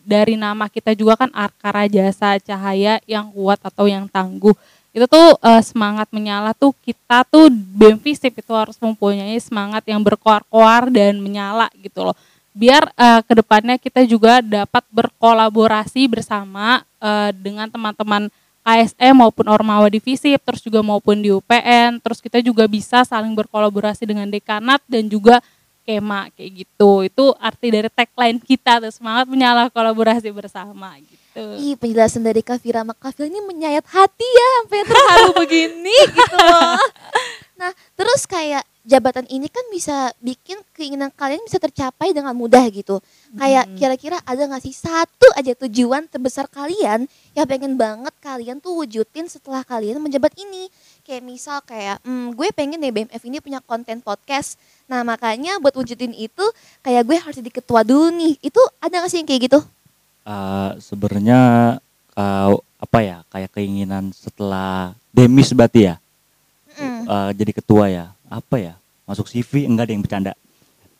dari 0.00 0.34
nama 0.34 0.64
kita 0.66 0.96
juga 0.96 1.20
kan 1.20 1.30
Arkara 1.36 1.84
Jasa 1.84 2.40
Cahaya 2.40 2.98
yang 3.04 3.28
kuat 3.30 3.60
atau 3.60 3.84
yang 3.84 4.08
tangguh. 4.08 4.56
Itu 4.96 5.04
tuh 5.04 5.36
eh, 5.44 5.60
semangat 5.60 6.08
menyala 6.08 6.56
tuh 6.56 6.72
kita 6.80 7.28
tuh 7.28 7.52
BEM 7.52 8.00
itu 8.16 8.52
harus 8.56 8.80
mempunyai 8.80 9.36
semangat 9.36 9.84
yang 9.84 10.00
berkoar-koar 10.00 10.88
dan 10.88 11.20
menyala 11.20 11.68
gitu 11.84 12.00
loh. 12.00 12.16
Biar 12.56 12.88
eh, 12.96 13.20
ke 13.20 13.32
depannya 13.36 13.76
kita 13.76 14.08
juga 14.08 14.40
dapat 14.40 14.80
berkolaborasi 14.88 16.08
bersama 16.08 16.80
eh, 16.96 17.30
dengan 17.36 17.68
teman-teman 17.68 18.32
KSM 18.66 19.14
maupun 19.14 19.46
Ormawa 19.46 19.86
di 19.86 20.02
Visip, 20.02 20.42
terus 20.42 20.58
juga 20.58 20.82
maupun 20.82 21.22
di 21.22 21.30
UPN, 21.30 22.02
terus 22.02 22.18
kita 22.18 22.42
juga 22.42 22.66
bisa 22.66 23.06
saling 23.06 23.30
berkolaborasi 23.30 24.02
dengan 24.10 24.26
dekanat 24.26 24.82
dan 24.90 25.06
juga 25.06 25.38
kema 25.86 26.28
kayak 26.34 26.66
gitu. 26.66 27.06
Itu 27.06 27.24
arti 27.38 27.70
dari 27.70 27.86
tagline 27.86 28.42
kita 28.42 28.82
tuh 28.82 28.90
semangat 28.90 29.30
menyala 29.30 29.70
kolaborasi 29.70 30.28
bersama 30.34 30.98
gitu. 30.98 31.42
Ih 31.62 31.78
penjelasan 31.78 32.26
dari 32.26 32.42
Kak 32.42 32.58
Vira 32.58 32.82
sama 32.82 32.92
Kak 32.92 33.14
Vira 33.14 33.30
ini 33.30 33.40
menyayat 33.40 33.86
hati 33.86 34.26
ya 34.26 34.48
sampai 34.60 34.80
terharu 34.82 35.30
begini 35.40 35.96
gitu 36.10 36.36
loh. 36.36 36.80
Nah 37.56 37.70
terus 37.94 38.26
kayak 38.26 38.64
jabatan 38.86 39.26
ini 39.26 39.50
kan 39.50 39.66
bisa 39.68 40.14
bikin 40.22 40.62
keinginan 40.70 41.10
kalian 41.10 41.42
bisa 41.42 41.58
tercapai 41.58 42.14
dengan 42.14 42.32
mudah 42.32 42.62
gitu. 42.70 43.02
Kayak 43.34 43.66
Hmm. 43.66 43.74
kira-kira 43.74 44.16
ada 44.22 44.46
gak 44.46 44.62
sih 44.62 44.70
satu 44.70 45.26
aja 45.34 45.52
tujuan 45.66 46.06
terbesar 46.06 46.46
kalian 46.46 47.04
yang 47.34 47.46
pengen 47.50 47.74
banget 47.74 48.14
kalian 48.22 48.62
tuh 48.62 48.78
wujudin 48.78 49.26
setelah 49.26 49.66
kalian 49.66 49.98
menjabat 49.98 50.32
ini. 50.38 50.68
kayak 51.06 51.22
misal 51.22 51.62
kayak 51.62 52.02
hmm, 52.02 52.34
gue 52.34 52.50
pengen 52.50 52.82
deh 52.82 52.90
BMF 52.90 53.22
ini 53.22 53.38
punya 53.38 53.62
konten 53.62 54.02
podcast. 54.02 54.58
Nah 54.86 55.02
makanya 55.02 55.58
buat 55.58 55.74
wujudin 55.74 56.12
itu 56.12 56.44
kayak 56.80 57.02
gue 57.02 57.16
harus 57.16 57.34
jadi 57.34 57.50
ketua 57.52 57.82
dulu 57.82 58.10
nih. 58.10 58.38
Itu 58.40 58.58
ada 58.78 59.00
gak 59.00 59.10
sih 59.10 59.18
yang 59.18 59.26
kayak 59.26 59.42
gitu? 59.44 59.58
Eh, 60.22 60.70
sebenarnya 60.80 61.40
eh, 62.12 62.50
apa 62.76 62.98
ya 63.00 63.18
kayak 63.28 63.50
keinginan 63.52 64.10
setelah 64.10 64.90
demis 65.10 65.50
berarti 65.50 65.82
ya 65.84 65.96
Mm. 66.76 67.02
eh, 67.04 67.30
jadi 67.34 67.52
ketua 67.54 67.88
ya 67.88 68.06
apa 68.28 68.56
ya 68.58 68.76
masuk 69.02 69.24
CV 69.24 69.64
enggak 69.64 69.88
ada 69.88 69.92
yang 69.92 70.04
bercanda 70.04 70.32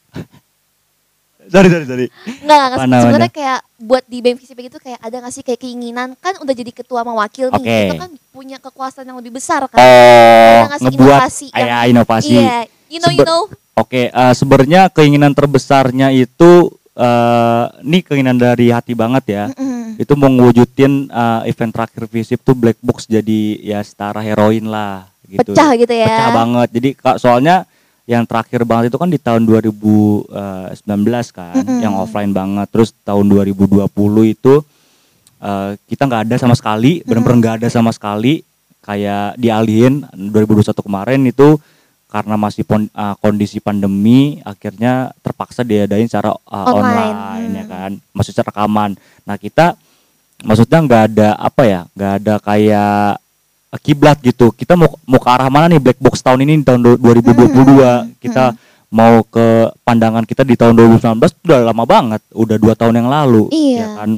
sorry 1.53 1.69
sorry 1.69 1.85
sorry 1.85 2.07
Enggak, 2.41 2.59
enggak. 2.73 3.03
Sebenarnya 3.05 3.29
kayak 3.31 3.61
buat 3.77 4.01
di 4.03 4.19
BMVCP 4.19 4.59
gitu 4.67 4.79
kayak 4.81 4.97
ada 4.99 5.17
gak 5.21 5.31
sih 5.31 5.45
kayak 5.45 5.61
keinginan 5.61 6.17
kan 6.17 6.41
udah 6.41 6.51
jadi 6.51 6.73
ketua 6.73 7.05
sama 7.05 7.13
wakil 7.15 7.53
nih. 7.53 7.61
Oke. 7.61 7.81
Itu 7.87 7.95
kan 8.01 8.11
punya 8.33 8.57
kekuasaan 8.57 9.05
yang 9.05 9.21
lebih 9.21 9.37
besar 9.37 9.69
kan. 9.69 9.77
oh 9.77 10.65
sih 10.73 10.89
ngebuat 10.89 10.97
inovasi 10.97 11.47
yang- 11.53 11.69
ya 11.69 11.79
inovasi 11.87 12.33
Iya, 12.33 12.57
you 12.89 12.99
know, 12.99 13.11
you 13.11 13.21
Sebe- 13.21 13.29
know. 13.29 13.43
Oke 13.77 14.03
eh, 14.09 14.35
sebenarnya 14.35 14.89
keinginan 14.91 15.37
terbesarnya 15.37 16.11
itu 16.11 16.73
eh 16.97 17.65
ini 17.85 18.01
keinginan 18.01 18.41
dari 18.41 18.73
hati 18.73 18.97
banget 18.97 19.25
ya 19.29 19.45
Mm-mm. 19.53 20.01
itu 20.01 20.13
mau 20.17 20.33
ngewujudin 20.33 21.13
eh, 21.13 21.41
event 21.53 21.73
terakhir 21.77 22.09
visip 22.09 22.41
tuh 22.41 22.57
black 22.57 22.81
box 22.81 23.05
jadi 23.05 23.61
ya 23.61 23.85
setara 23.85 24.25
heroin 24.25 24.65
lah 24.65 25.05
gitu 25.29 25.53
Pecah 25.53 25.77
gitu 25.77 25.93
ya. 25.93 26.09
pecah 26.09 26.31
banget 26.33 26.69
jadi 26.73 26.89
kak 26.97 27.17
soalnya 27.21 27.69
yang 28.07 28.23
terakhir 28.25 28.63
banget 28.63 28.95
itu 28.95 28.99
kan 29.03 29.11
di 29.11 29.19
tahun 29.19 29.43
2019 29.45 30.31
kan 31.37 31.61
Mm-mm. 31.61 31.81
yang 31.85 31.93
offline 32.01 32.33
banget 32.33 32.65
terus 32.73 32.97
tahun 33.05 33.29
2020 33.29 33.85
itu 34.33 34.55
eh, 35.45 35.71
kita 35.85 36.03
nggak 36.09 36.23
ada 36.33 36.37
sama 36.41 36.57
sekali 36.57 37.05
bener-bener 37.05 37.37
nggak 37.45 37.57
ada 37.61 37.69
sama 37.69 37.93
sekali 37.93 38.41
kayak 38.81 39.37
dialihin 39.37 40.07
2021 40.17 40.73
kemarin 40.81 41.21
itu 41.29 41.61
karena 42.17 42.35
masih 42.35 42.65
pon- 42.65 42.89
eh, 42.89 43.15
kondisi 43.21 43.61
pandemi 43.61 44.41
akhirnya 44.41 45.13
terpaksa 45.21 45.61
diadain 45.61 46.09
secara 46.09 46.33
eh, 46.33 46.57
Online. 46.67 47.13
online, 47.13 47.51
ya 47.53 47.63
Hmm. 47.63 47.71
kan? 47.71 47.91
Masih 48.11 48.33
secara 48.33 48.49
rekaman. 48.49 48.91
Nah 49.23 49.37
kita 49.37 49.77
maksudnya 50.41 50.79
nggak 50.81 51.03
ada 51.11 51.29
apa 51.35 51.63
ya 51.63 51.81
nggak 51.93 52.13
ada 52.17 52.35
kayak 52.41 53.21
eh, 53.69 53.81
kiblat 53.83 54.17
gitu. 54.21 54.49
Kita 54.51 54.73
mau 54.75 54.89
mau 55.05 55.21
ke 55.21 55.29
arah 55.29 55.49
mana 55.49 55.69
nih? 55.69 55.77
Black 55.79 56.01
box 56.01 56.25
tahun 56.25 56.41
ini 56.41 56.57
di 56.57 56.65
tahun 56.65 56.81
du- 56.81 56.97
2022 56.97 58.09
kita 58.17 58.57
mau 58.89 59.21
ke 59.21 59.47
pandangan 59.83 60.25
kita 60.25 60.41
di 60.41 60.55
tahun 60.55 60.73
2019 60.73 61.21
itu 61.29 61.45
udah 61.45 61.69
lama 61.69 61.85
banget. 61.85 62.23
Udah 62.33 62.57
dua 62.57 62.73
tahun 62.73 62.97
yang 62.97 63.09
lalu 63.09 63.53
Iya. 63.53 63.77
ya 63.77 63.87
kan? 63.95 64.11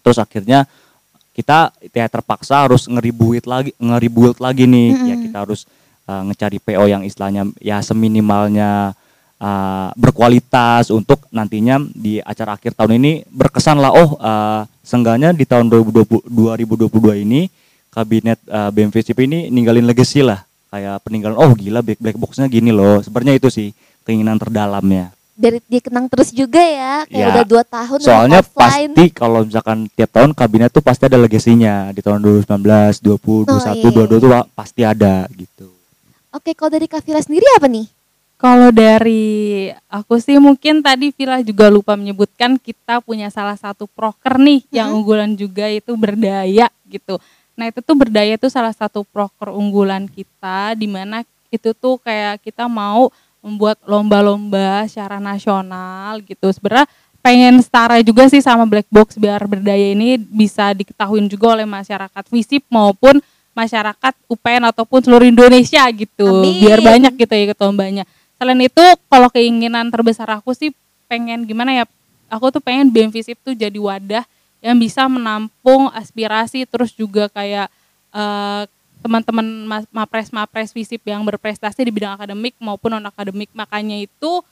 Terus 0.00 0.16
akhirnya 0.16 0.58
kita 1.34 1.70
ya 1.92 2.06
terpaksa 2.08 2.64
harus 2.64 2.88
ngeribuit 2.88 3.44
lagi 3.44 3.70
ngeribuit 3.76 4.40
lagi 4.40 4.64
nih. 4.64 4.88
Ya 5.04 5.14
Mm-mm. 5.14 5.22
kita 5.28 5.38
harus 5.44 5.68
uh, 6.08 6.22
ngecari 6.26 6.58
PO 6.58 6.84
yang 6.88 7.04
istilahnya 7.04 7.46
ya 7.60 7.84
seminimalnya 7.84 8.96
uh, 9.38 9.88
berkualitas 9.94 10.88
untuk 10.88 11.22
nantinya 11.30 11.78
di 11.92 12.18
acara 12.24 12.56
akhir 12.56 12.74
tahun 12.74 12.98
ini 12.98 13.28
berkesan 13.28 13.78
lah 13.78 13.92
oh 13.92 14.16
uh, 14.18 14.64
seenggaknya 14.82 15.36
di 15.36 15.44
tahun 15.44 15.68
2020, 15.68 16.24
2022 16.32 17.24
ini 17.28 17.52
kabinet 17.92 18.40
uh, 18.48 18.72
BMVCP 18.72 19.18
ini 19.28 19.38
ninggalin 19.52 19.84
legacy 19.84 20.24
lah 20.24 20.42
kayak 20.68 21.00
peninggalan 21.04 21.36
oh 21.36 21.52
gila 21.56 21.80
black 21.80 22.00
black 22.00 22.16
boxnya 22.20 22.44
gini 22.48 22.68
loh 22.68 23.00
sebenarnya 23.00 23.40
itu 23.40 23.48
sih 23.48 23.72
keinginan 24.04 24.36
terdalamnya 24.36 25.12
Dari 25.38 25.62
dikenang 25.70 26.10
terus 26.10 26.34
juga 26.34 26.58
ya. 26.58 27.06
Kayak 27.06 27.14
Ya. 27.14 27.26
udah 27.30 27.44
dua 27.46 27.62
tahun 27.62 27.98
soalnya 28.02 28.42
offline. 28.42 28.90
pasti 28.90 29.04
kalau 29.14 29.46
misalkan 29.46 29.86
tiap 29.94 30.10
tahun 30.10 30.34
kabinet 30.34 30.74
tuh 30.74 30.82
pasti 30.82 31.06
ada 31.06 31.14
legasinya 31.14 31.94
di 31.94 32.02
tahun 32.02 32.26
2019, 32.42 32.98
20, 32.98 33.46
21, 33.46 33.46
Oh, 33.46 33.62
iya. 33.70 34.02
22 34.02 34.18
tuh 34.18 34.30
pasti 34.58 34.82
ada 34.82 35.30
gitu. 35.30 35.77
Oke, 36.28 36.52
kalau 36.52 36.76
dari 36.76 36.84
Kavira 36.84 37.24
sendiri 37.24 37.44
apa 37.56 37.68
nih? 37.68 37.88
Kalau 38.38 38.70
dari 38.70 39.66
aku 39.90 40.22
sih 40.22 40.38
mungkin 40.38 40.78
tadi 40.78 41.10
Vila 41.10 41.42
juga 41.42 41.66
lupa 41.66 41.98
menyebutkan 41.98 42.54
kita 42.54 43.02
punya 43.02 43.34
salah 43.34 43.58
satu 43.58 43.90
proker 43.90 44.38
nih 44.38 44.62
yang 44.70 44.94
Mm-mm. 44.94 44.98
unggulan 45.02 45.34
juga 45.34 45.66
itu 45.66 45.90
berdaya 45.98 46.70
gitu. 46.86 47.18
Nah 47.58 47.66
itu 47.66 47.82
tuh 47.82 47.98
berdaya 47.98 48.38
itu 48.38 48.46
salah 48.46 48.70
satu 48.70 49.02
proker 49.02 49.50
unggulan 49.50 50.06
kita 50.06 50.78
di 50.78 50.86
mana 50.86 51.26
itu 51.50 51.74
tuh 51.74 51.98
kayak 51.98 52.38
kita 52.46 52.70
mau 52.70 53.10
membuat 53.42 53.82
lomba-lomba 53.82 54.86
secara 54.86 55.18
nasional 55.18 56.22
gitu. 56.22 56.46
Sebenarnya 56.54 56.86
pengen 57.18 57.58
setara 57.58 57.98
juga 58.06 58.30
sih 58.30 58.38
sama 58.38 58.62
Black 58.70 58.86
Box 58.86 59.18
biar 59.18 59.42
berdaya 59.50 59.98
ini 59.98 60.14
bisa 60.14 60.70
diketahui 60.70 61.26
juga 61.26 61.58
oleh 61.58 61.66
masyarakat 61.66 62.24
FISIP 62.30 62.70
maupun 62.70 63.18
masyarakat 63.58 64.14
UPN 64.30 64.70
ataupun 64.70 65.02
seluruh 65.02 65.26
Indonesia 65.26 65.82
gitu. 65.90 66.46
Amin. 66.46 66.62
Biar 66.62 66.78
banyak 66.78 67.18
gitu 67.18 67.32
ya 67.34 67.42
ikut 67.50 67.58
lombanya. 67.58 68.06
Selain 68.38 68.60
itu 68.62 68.84
kalau 69.10 69.26
keinginan 69.34 69.90
terbesar 69.90 70.30
aku 70.30 70.54
sih 70.54 70.70
pengen 71.10 71.42
gimana 71.42 71.74
ya? 71.74 71.84
Aku 72.30 72.54
tuh 72.54 72.62
pengen 72.62 72.86
BEM 72.92 73.10
Visip 73.10 73.34
tuh 73.42 73.56
jadi 73.58 73.74
wadah 73.74 74.22
yang 74.62 74.78
bisa 74.78 75.06
menampung 75.10 75.90
aspirasi 75.90 76.66
terus 76.70 76.94
juga 76.94 77.26
kayak 77.30 77.66
eh, 78.14 78.62
teman-teman 78.98 79.46
mas- 79.66 79.90
mapres 79.94 80.28
mapres 80.34 80.74
visip 80.74 80.98
yang 81.06 81.22
berprestasi 81.22 81.86
di 81.86 81.92
bidang 81.94 82.18
akademik 82.18 82.58
maupun 82.58 82.98
non 82.98 83.06
akademik 83.06 83.46
makanya 83.54 83.94
itu 83.94 84.42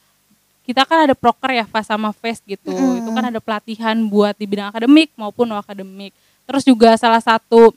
kita 0.62 0.86
kan 0.86 1.10
ada 1.10 1.14
proker 1.14 1.50
ya 1.54 1.66
FAS 1.66 1.90
sama 1.90 2.14
FES 2.14 2.42
gitu 2.46 2.70
Mm-mm. 2.70 3.02
itu 3.02 3.10
kan 3.10 3.24
ada 3.26 3.38
pelatihan 3.42 3.94
buat 4.06 4.34
di 4.38 4.46
bidang 4.46 4.70
akademik 4.70 5.10
maupun 5.18 5.50
non 5.50 5.58
akademik 5.58 6.14
terus 6.46 6.62
juga 6.62 6.94
salah 6.94 7.18
satu 7.18 7.74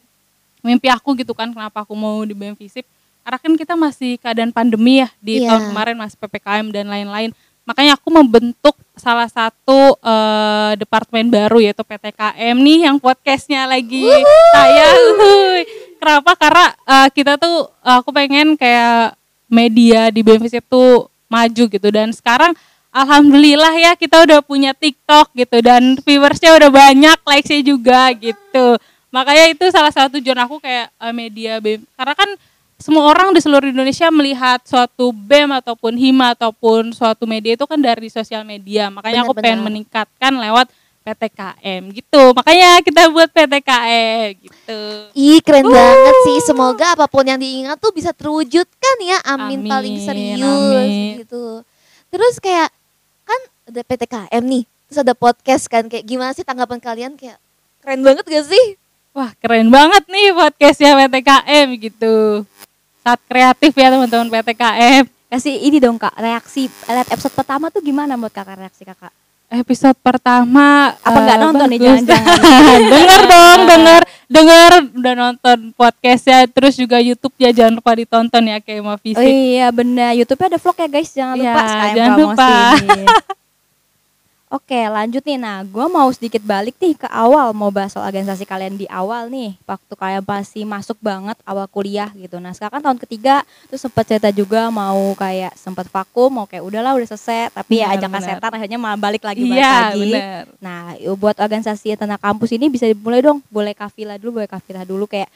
mimpi 0.60 0.92
aku 0.92 1.16
gitu 1.16 1.32
kan 1.32 1.50
kenapa 1.50 1.84
aku 1.84 1.96
mau 1.96 2.22
di 2.24 2.36
BEM 2.36 2.56
Visip 2.56 2.84
karena 3.24 3.38
kan 3.38 3.54
kita 3.56 3.74
masih 3.78 4.18
keadaan 4.18 4.50
pandemi 4.50 5.04
ya 5.04 5.10
di 5.22 5.44
Iya. 5.44 5.54
tahun 5.54 5.64
kemarin 5.70 5.96
masih 6.00 6.18
PPKM 6.18 6.66
dan 6.74 6.86
lain-lain. 6.90 7.30
Makanya 7.62 7.94
aku 7.94 8.10
membentuk 8.10 8.74
salah 8.98 9.30
satu 9.30 9.94
eh, 10.02 10.72
departemen 10.82 11.30
baru 11.30 11.62
yaitu 11.62 11.86
PTKM 11.86 12.56
nih 12.58 12.90
yang 12.90 12.98
podcastnya 12.98 13.70
lagi. 13.70 14.10
Saya 14.50 14.88
kenapa? 16.02 16.34
Karena 16.34 16.66
eh, 16.74 17.08
kita 17.14 17.38
tuh 17.38 17.70
eh, 17.86 17.96
aku 18.02 18.10
pengen 18.10 18.58
kayak 18.58 19.14
media 19.46 20.10
di 20.10 20.26
BMVC 20.26 20.66
tuh 20.66 21.14
maju 21.30 21.64
gitu. 21.70 21.88
Dan 21.94 22.10
sekarang 22.10 22.58
alhamdulillah 22.90 23.78
ya 23.78 23.92
kita 23.94 24.26
udah 24.26 24.42
punya 24.42 24.74
TikTok 24.74 25.38
gitu. 25.38 25.62
Dan 25.62 26.02
viewersnya 26.02 26.58
udah 26.58 26.74
banyak 26.74 27.18
likesnya 27.22 27.62
juga 27.62 28.10
gitu 28.18 28.82
makanya 29.10 29.46
itu 29.50 29.66
salah 29.74 29.90
satu 29.90 30.18
tujuan 30.22 30.38
aku 30.46 30.62
kayak 30.62 30.90
eh, 30.94 31.14
media 31.14 31.58
BEM 31.58 31.82
karena 31.98 32.14
kan 32.14 32.30
semua 32.80 33.12
orang 33.12 33.36
di 33.36 33.44
seluruh 33.44 33.68
Indonesia 33.68 34.08
melihat 34.08 34.64
suatu 34.64 35.12
BEM 35.12 35.52
ataupun 35.60 36.00
HIMA 36.00 36.32
ataupun 36.38 36.96
suatu 36.96 37.28
media 37.28 37.60
itu 37.60 37.66
kan 37.68 37.76
dari 37.76 38.08
sosial 38.08 38.48
media 38.48 38.88
makanya 38.88 39.28
aku 39.28 39.36
pengen 39.36 39.60
Benar-benar. 39.60 39.68
meningkatkan 39.68 40.34
lewat 40.40 40.68
PTKM 41.00 41.82
gitu 41.92 42.24
makanya 42.38 42.80
kita 42.86 43.10
buat 43.10 43.28
PTKM 43.34 44.30
gitu 44.46 44.80
Ih 45.18 45.42
keren 45.42 45.66
banget 45.66 46.16
sih. 46.30 46.38
Semoga 46.46 46.94
apa 46.94 47.10
pun 47.10 47.26
yang 47.26 47.42
diingat 47.42 47.82
tuh 47.82 47.90
bisa 47.90 48.14
terwujudkan 48.14 48.96
ya. 49.02 49.18
Amin, 49.26 49.66
Amin, 49.66 49.72
paling 49.72 49.96
serius 50.00 50.40
amin. 50.40 51.26
gitu. 51.26 51.66
Terus 52.14 52.38
kayak 52.38 52.70
kan 53.26 53.42
ada 53.68 53.82
PTKM 53.82 54.44
nih. 54.46 54.64
Terus 54.88 55.00
ada 55.02 55.14
podcast 55.18 55.66
kan 55.66 55.90
kayak 55.90 56.06
gimana 56.06 56.32
sih 56.38 56.46
tanggapan 56.46 56.78
kalian 56.78 57.14
kayak 57.18 57.42
keren 57.82 58.06
banget 58.06 58.24
gak 58.28 58.46
sih? 58.46 58.66
Wah 59.10 59.32
keren 59.36 59.68
banget 59.68 60.04
nih 60.06 60.32
podcastnya 60.32 60.94
PTKM 60.96 61.68
gitu. 61.82 62.46
Saat 63.02 63.20
kreatif 63.26 63.72
ya 63.74 63.90
teman-teman 63.90 64.30
PTKM. 64.30 65.04
Kasih 65.30 65.56
ini 65.60 65.78
dong 65.78 65.98
kak, 65.98 66.14
reaksi 66.16 66.66
lihat 66.66 67.06
episode 67.08 67.34
pertama 67.34 67.70
tuh 67.70 67.82
gimana 67.82 68.14
menurut 68.14 68.34
kakak 68.34 68.58
reaksi 68.60 68.82
kakak? 68.82 69.14
Episode 69.50 69.98
pertama 69.98 70.94
Apa 70.96 71.18
nggak 71.20 71.38
eh, 71.38 71.42
nonton 71.42 71.68
nih 71.68 71.80
jangan-jangan? 71.80 72.38
denger 72.94 73.22
dong, 73.26 73.60
denger, 73.66 74.02
denger 74.30 74.72
udah 74.94 75.14
nonton 75.16 75.58
podcastnya, 75.74 76.46
terus 76.46 76.78
juga 76.78 76.98
YouTube 76.98 77.34
ya 77.36 77.50
jangan 77.50 77.78
lupa 77.78 77.94
ditonton 77.94 78.44
ya 78.46 78.58
kayak 78.58 78.82
mau 78.82 78.94
Oh 78.94 79.02
fisik. 79.02 79.26
iya 79.26 79.70
benar, 79.70 80.14
YouTube-nya 80.14 80.54
ada 80.54 80.60
vlog 80.60 80.78
ya 80.78 80.88
guys, 80.88 81.10
jangan 81.10 81.34
Iya, 81.34 81.42
lupa 81.44 81.62
sekalian 81.64 81.96
jangan 81.96 82.14
promosi 82.14 82.30
lupa. 82.30 82.54
Oke 84.50 84.82
lanjut 84.90 85.22
nih, 85.22 85.38
nah 85.38 85.62
gue 85.62 85.86
mau 85.94 86.10
sedikit 86.10 86.42
balik 86.42 86.74
nih 86.82 86.98
ke 86.98 87.06
awal, 87.06 87.54
mau 87.54 87.70
bahas 87.70 87.94
soal 87.94 88.10
organisasi 88.10 88.50
kalian 88.50 88.82
di 88.82 88.90
awal 88.90 89.30
nih, 89.30 89.54
waktu 89.62 89.94
kalian 89.94 90.26
masih 90.26 90.66
masuk 90.66 90.98
banget 91.06 91.38
awal 91.46 91.70
kuliah 91.70 92.10
gitu. 92.18 92.42
Nah 92.42 92.50
sekarang 92.58 92.82
kan 92.82 92.90
tahun 92.90 92.98
ketiga, 93.06 93.46
terus 93.70 93.86
sempat 93.86 94.10
cerita 94.10 94.34
juga 94.34 94.74
mau 94.74 95.14
kayak 95.14 95.54
sempat 95.54 95.86
vakum, 95.94 96.34
mau 96.34 96.50
kayak 96.50 96.66
udahlah 96.66 96.98
udah 96.98 97.14
selesai, 97.14 97.54
tapi 97.54 97.86
ya 97.86 97.94
ajakan 97.94 98.22
setan 98.26 98.50
akhirnya 98.58 98.82
malah 98.82 98.98
balik 98.98 99.22
lagi 99.22 99.46
balik 99.46 99.62
Iya 99.62 99.70
lagi. 99.86 100.02
bener. 100.18 100.44
Nah, 100.58 100.82
buat 101.14 101.38
organisasi 101.38 101.94
tanah 101.94 102.18
kampus 102.18 102.50
ini 102.50 102.74
bisa 102.74 102.90
dimulai 102.90 103.22
dong. 103.22 103.46
Boleh 103.54 103.78
Kafila 103.78 104.18
dulu, 104.18 104.42
boleh 104.42 104.50
Kafila 104.50 104.82
dulu 104.82 105.06
kayak 105.06 105.30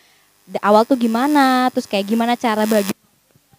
awal 0.66 0.90
tuh 0.90 0.98
gimana, 0.98 1.70
terus 1.70 1.86
kayak 1.86 2.10
gimana 2.10 2.34
cara 2.34 2.66
bagi 2.66 2.90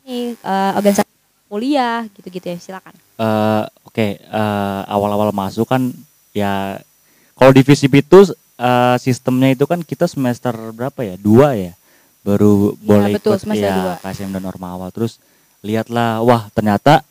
nih 0.02 0.34
eh, 0.34 0.72
organisasi 0.82 1.13
kuliah 1.54 2.02
gitu-gitu 2.18 2.46
ya. 2.50 2.58
Silakan. 2.58 2.94
Eh, 3.14 3.62
Oke, 3.86 4.18
eh, 4.18 4.80
awal-awal 4.90 5.30
masuk 5.30 5.70
kan 5.70 5.94
ya 6.34 6.82
kalau 7.38 7.54
di 7.54 7.62
FISIP 7.62 8.02
itu 8.02 8.26
eh, 8.58 8.96
sistemnya 8.98 9.54
itu 9.54 9.62
kan 9.64 9.78
kita 9.80 10.10
semester 10.10 10.50
berapa 10.74 10.98
ya? 11.06 11.14
Dua 11.14 11.54
ya. 11.54 11.72
baru 12.24 12.72
Iya, 12.72 12.88
boleh 12.88 13.12
betul, 13.20 13.36
ikut 13.36 13.52
ya. 13.52 14.00
KSM 14.00 14.32
dan 14.32 14.48
Ormawa 14.48 14.88
terus 14.88 15.20
lihatlah 15.60 16.24
wah 16.24 16.48
ternyata 16.56 17.04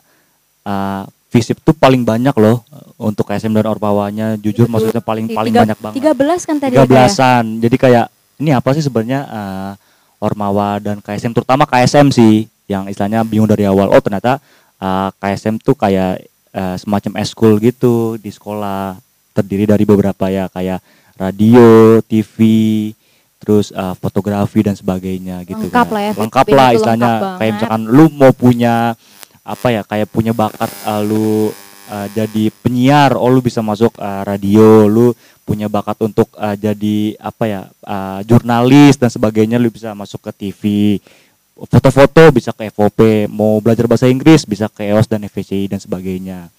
uh, 0.66 1.06
FISIP 1.30 1.62
tuh 1.62 1.70
paling 1.70 2.02
banyak 2.02 2.34
loh 2.34 2.66
uh, 2.70 2.90
untuk 2.98 3.26
KSM 3.26 3.54
dan 3.54 3.66
Ormawanya 3.66 4.34
jujur 4.34 4.66
Betul. 4.66 4.72
maksudnya 4.74 5.02
paling 5.02 5.26
Tiga- 5.30 5.38
paling 5.38 5.54
banyak 5.54 5.78
banget 5.78 6.02
13 6.02 6.48
kan 6.50 6.56
tadi 6.58 6.72
tiga 6.74 6.82
ya, 6.82 6.82
Kak, 6.82 6.86
ya? 6.86 6.90
belasan 6.90 7.44
jadi 7.62 7.76
kayak 7.78 8.06
ini 8.42 8.50
apa 8.50 8.68
sih 8.74 8.82
sebenarnya 8.82 9.20
uh, 9.26 9.72
Ormawa 10.18 10.82
dan 10.82 10.98
KSM 10.98 11.30
terutama 11.30 11.62
KSM 11.62 12.10
sih 12.10 12.50
yang 12.70 12.88
istilahnya 12.88 13.24
bingung 13.26 13.48
dari 13.48 13.68
awal. 13.68 13.92
Oh 13.92 14.00
ternyata 14.00 14.40
uh, 14.80 15.08
KSM 15.20 15.60
tuh 15.60 15.76
kayak 15.76 16.24
uh, 16.54 16.76
semacam 16.80 17.12
eskul 17.20 17.60
gitu 17.60 18.16
di 18.16 18.30
sekolah 18.32 18.96
terdiri 19.34 19.66
dari 19.66 19.84
beberapa 19.84 20.30
ya 20.30 20.46
kayak 20.48 20.78
radio 21.18 21.98
TV 22.06 22.38
terus 23.42 23.68
uh, 23.76 23.92
fotografi 23.98 24.64
dan 24.64 24.72
sebagainya 24.72 25.44
gitu 25.44 25.68
Lengkap 25.68 25.88
kan. 25.90 25.94
lah 25.94 26.02
ya, 26.02 26.12
lengkap 26.16 26.46
lah 26.48 26.68
istilahnya. 26.72 27.04
lengkap 27.04 27.36
kayak 27.36 27.52
misalkan 27.60 27.82
lu 27.92 28.04
mau 28.16 28.32
punya 28.32 28.74
apa 29.44 29.68
ya 29.68 29.82
kayak 29.84 30.08
punya 30.08 30.32
bakat 30.32 30.70
uh, 30.88 31.04
lu 31.04 31.52
uh, 31.92 32.06
jadi 32.16 32.48
penyiar 32.64 33.12
oh 33.12 33.28
lu 33.28 33.44
bisa 33.44 33.60
masuk 33.60 33.92
uh, 34.00 34.24
radio 34.24 34.88
lu 34.88 35.12
punya 35.44 35.68
bakat 35.68 36.00
untuk 36.00 36.32
uh, 36.40 36.56
jadi 36.56 37.20
apa 37.20 37.44
ya 37.44 37.60
uh, 37.84 38.24
jurnalis 38.24 38.96
dan 38.96 39.12
sebagainya 39.12 39.60
lu 39.60 39.68
bisa 39.68 39.92
masuk 39.92 40.24
ke 40.24 40.48
TV 40.48 40.62
foto-foto 41.54 42.34
bisa 42.34 42.50
ke 42.50 42.66
FOP 42.74 43.30
mau 43.30 43.62
belajar 43.62 43.86
bahasa 43.86 44.10
Inggris 44.10 44.42
bisa 44.42 44.66
ke 44.66 44.90
EOS 44.90 45.06
dan 45.06 45.22
FVCI 45.22 45.70
dan 45.70 45.78
sebagainya. 45.78 46.50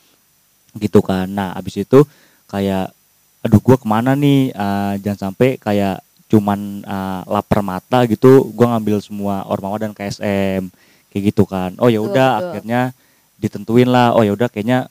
Gitu 0.75 1.03
kan. 1.03 1.27
Nah 1.27 1.51
abis 1.55 1.83
itu 1.83 2.07
kayak 2.47 2.95
aduh 3.43 3.61
gua 3.61 3.75
ke 3.75 3.87
mana 3.87 4.15
nih? 4.15 4.55
Uh, 4.55 4.95
jangan 5.03 5.31
sampai 5.31 5.59
kayak 5.59 5.99
cuman 6.25 6.81
uh, 6.87 7.21
lapar 7.29 7.61
mata 7.61 8.07
gitu 8.09 8.49
gua 8.55 8.75
ngambil 8.75 9.03
semua 9.03 9.45
Ormawa 9.45 9.77
dan 9.83 9.91
KSM 9.91 10.71
kayak 11.11 11.23
gitu 11.31 11.43
kan. 11.43 11.75
Oh 11.79 11.91
ya 11.91 11.99
udah 11.99 12.55
akhirnya 12.55 12.95
ditentuin 13.35 13.91
lah. 13.91 14.15
Oh 14.15 14.23
ya 14.23 14.31
udah 14.31 14.47
kayaknya 14.47 14.87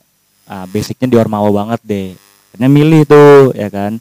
uh, 0.49 0.69
basicnya 0.69 1.09
di 1.09 1.17
Ormawa 1.17 1.49
banget 1.49 1.81
deh. 1.85 2.09
Akhirnya 2.53 2.69
milih 2.69 3.03
tuh 3.09 3.57
ya 3.57 3.73
kan. 3.73 3.97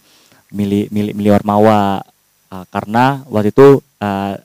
Milih 0.51 0.91
milih 0.91 1.15
milih 1.15 1.31
Ormawa. 1.39 2.03
Uh, 2.53 2.67
karena 2.69 3.25
waktu 3.31 3.49
itu 3.49 3.81
uh, 3.97 4.37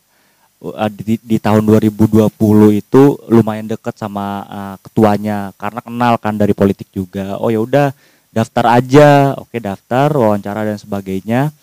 di, 0.91 1.15
di 1.19 1.39
tahun 1.39 1.63
2020 1.63 2.29
itu 2.75 3.03
lumayan 3.27 3.65
deket 3.65 3.95
sama 3.95 4.27
uh, 4.45 4.77
ketuanya 4.83 5.55
karena 5.55 5.79
kenal 5.79 6.15
kan 6.17 6.35
dari 6.35 6.51
politik 6.51 6.91
juga 6.91 7.39
oh 7.39 7.47
ya 7.47 7.63
udah 7.63 7.95
daftar 8.29 8.75
aja 8.75 9.09
oke 9.35 9.55
daftar 9.55 10.11
wawancara 10.11 10.67
dan 10.67 10.75
sebagainya 10.75 11.55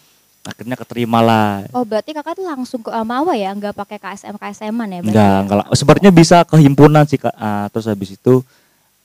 akhirnya 0.42 0.78
keterima 0.78 1.20
lah 1.20 1.66
Oh 1.72 1.84
berarti 1.84 2.14
kakak 2.14 2.38
tuh 2.38 2.46
langsung 2.46 2.80
ke 2.80 2.88
Amawa 2.90 3.34
ya, 3.34 3.50
nggak 3.50 3.74
pakai 3.74 3.98
KSM 3.98 4.38
KSM-an 4.38 4.88
ya? 4.88 5.00
enggak 5.02 5.12
ya? 5.12 5.42
enggak 5.42 5.58
lah. 5.58 5.68
sebenarnya 5.74 6.12
bisa 6.14 6.38
ke 6.46 6.56
himpunan 6.56 7.04
sih 7.04 7.18
Kak. 7.18 7.34
Ah, 7.34 7.66
terus 7.68 7.90
habis 7.90 8.14
itu 8.14 8.46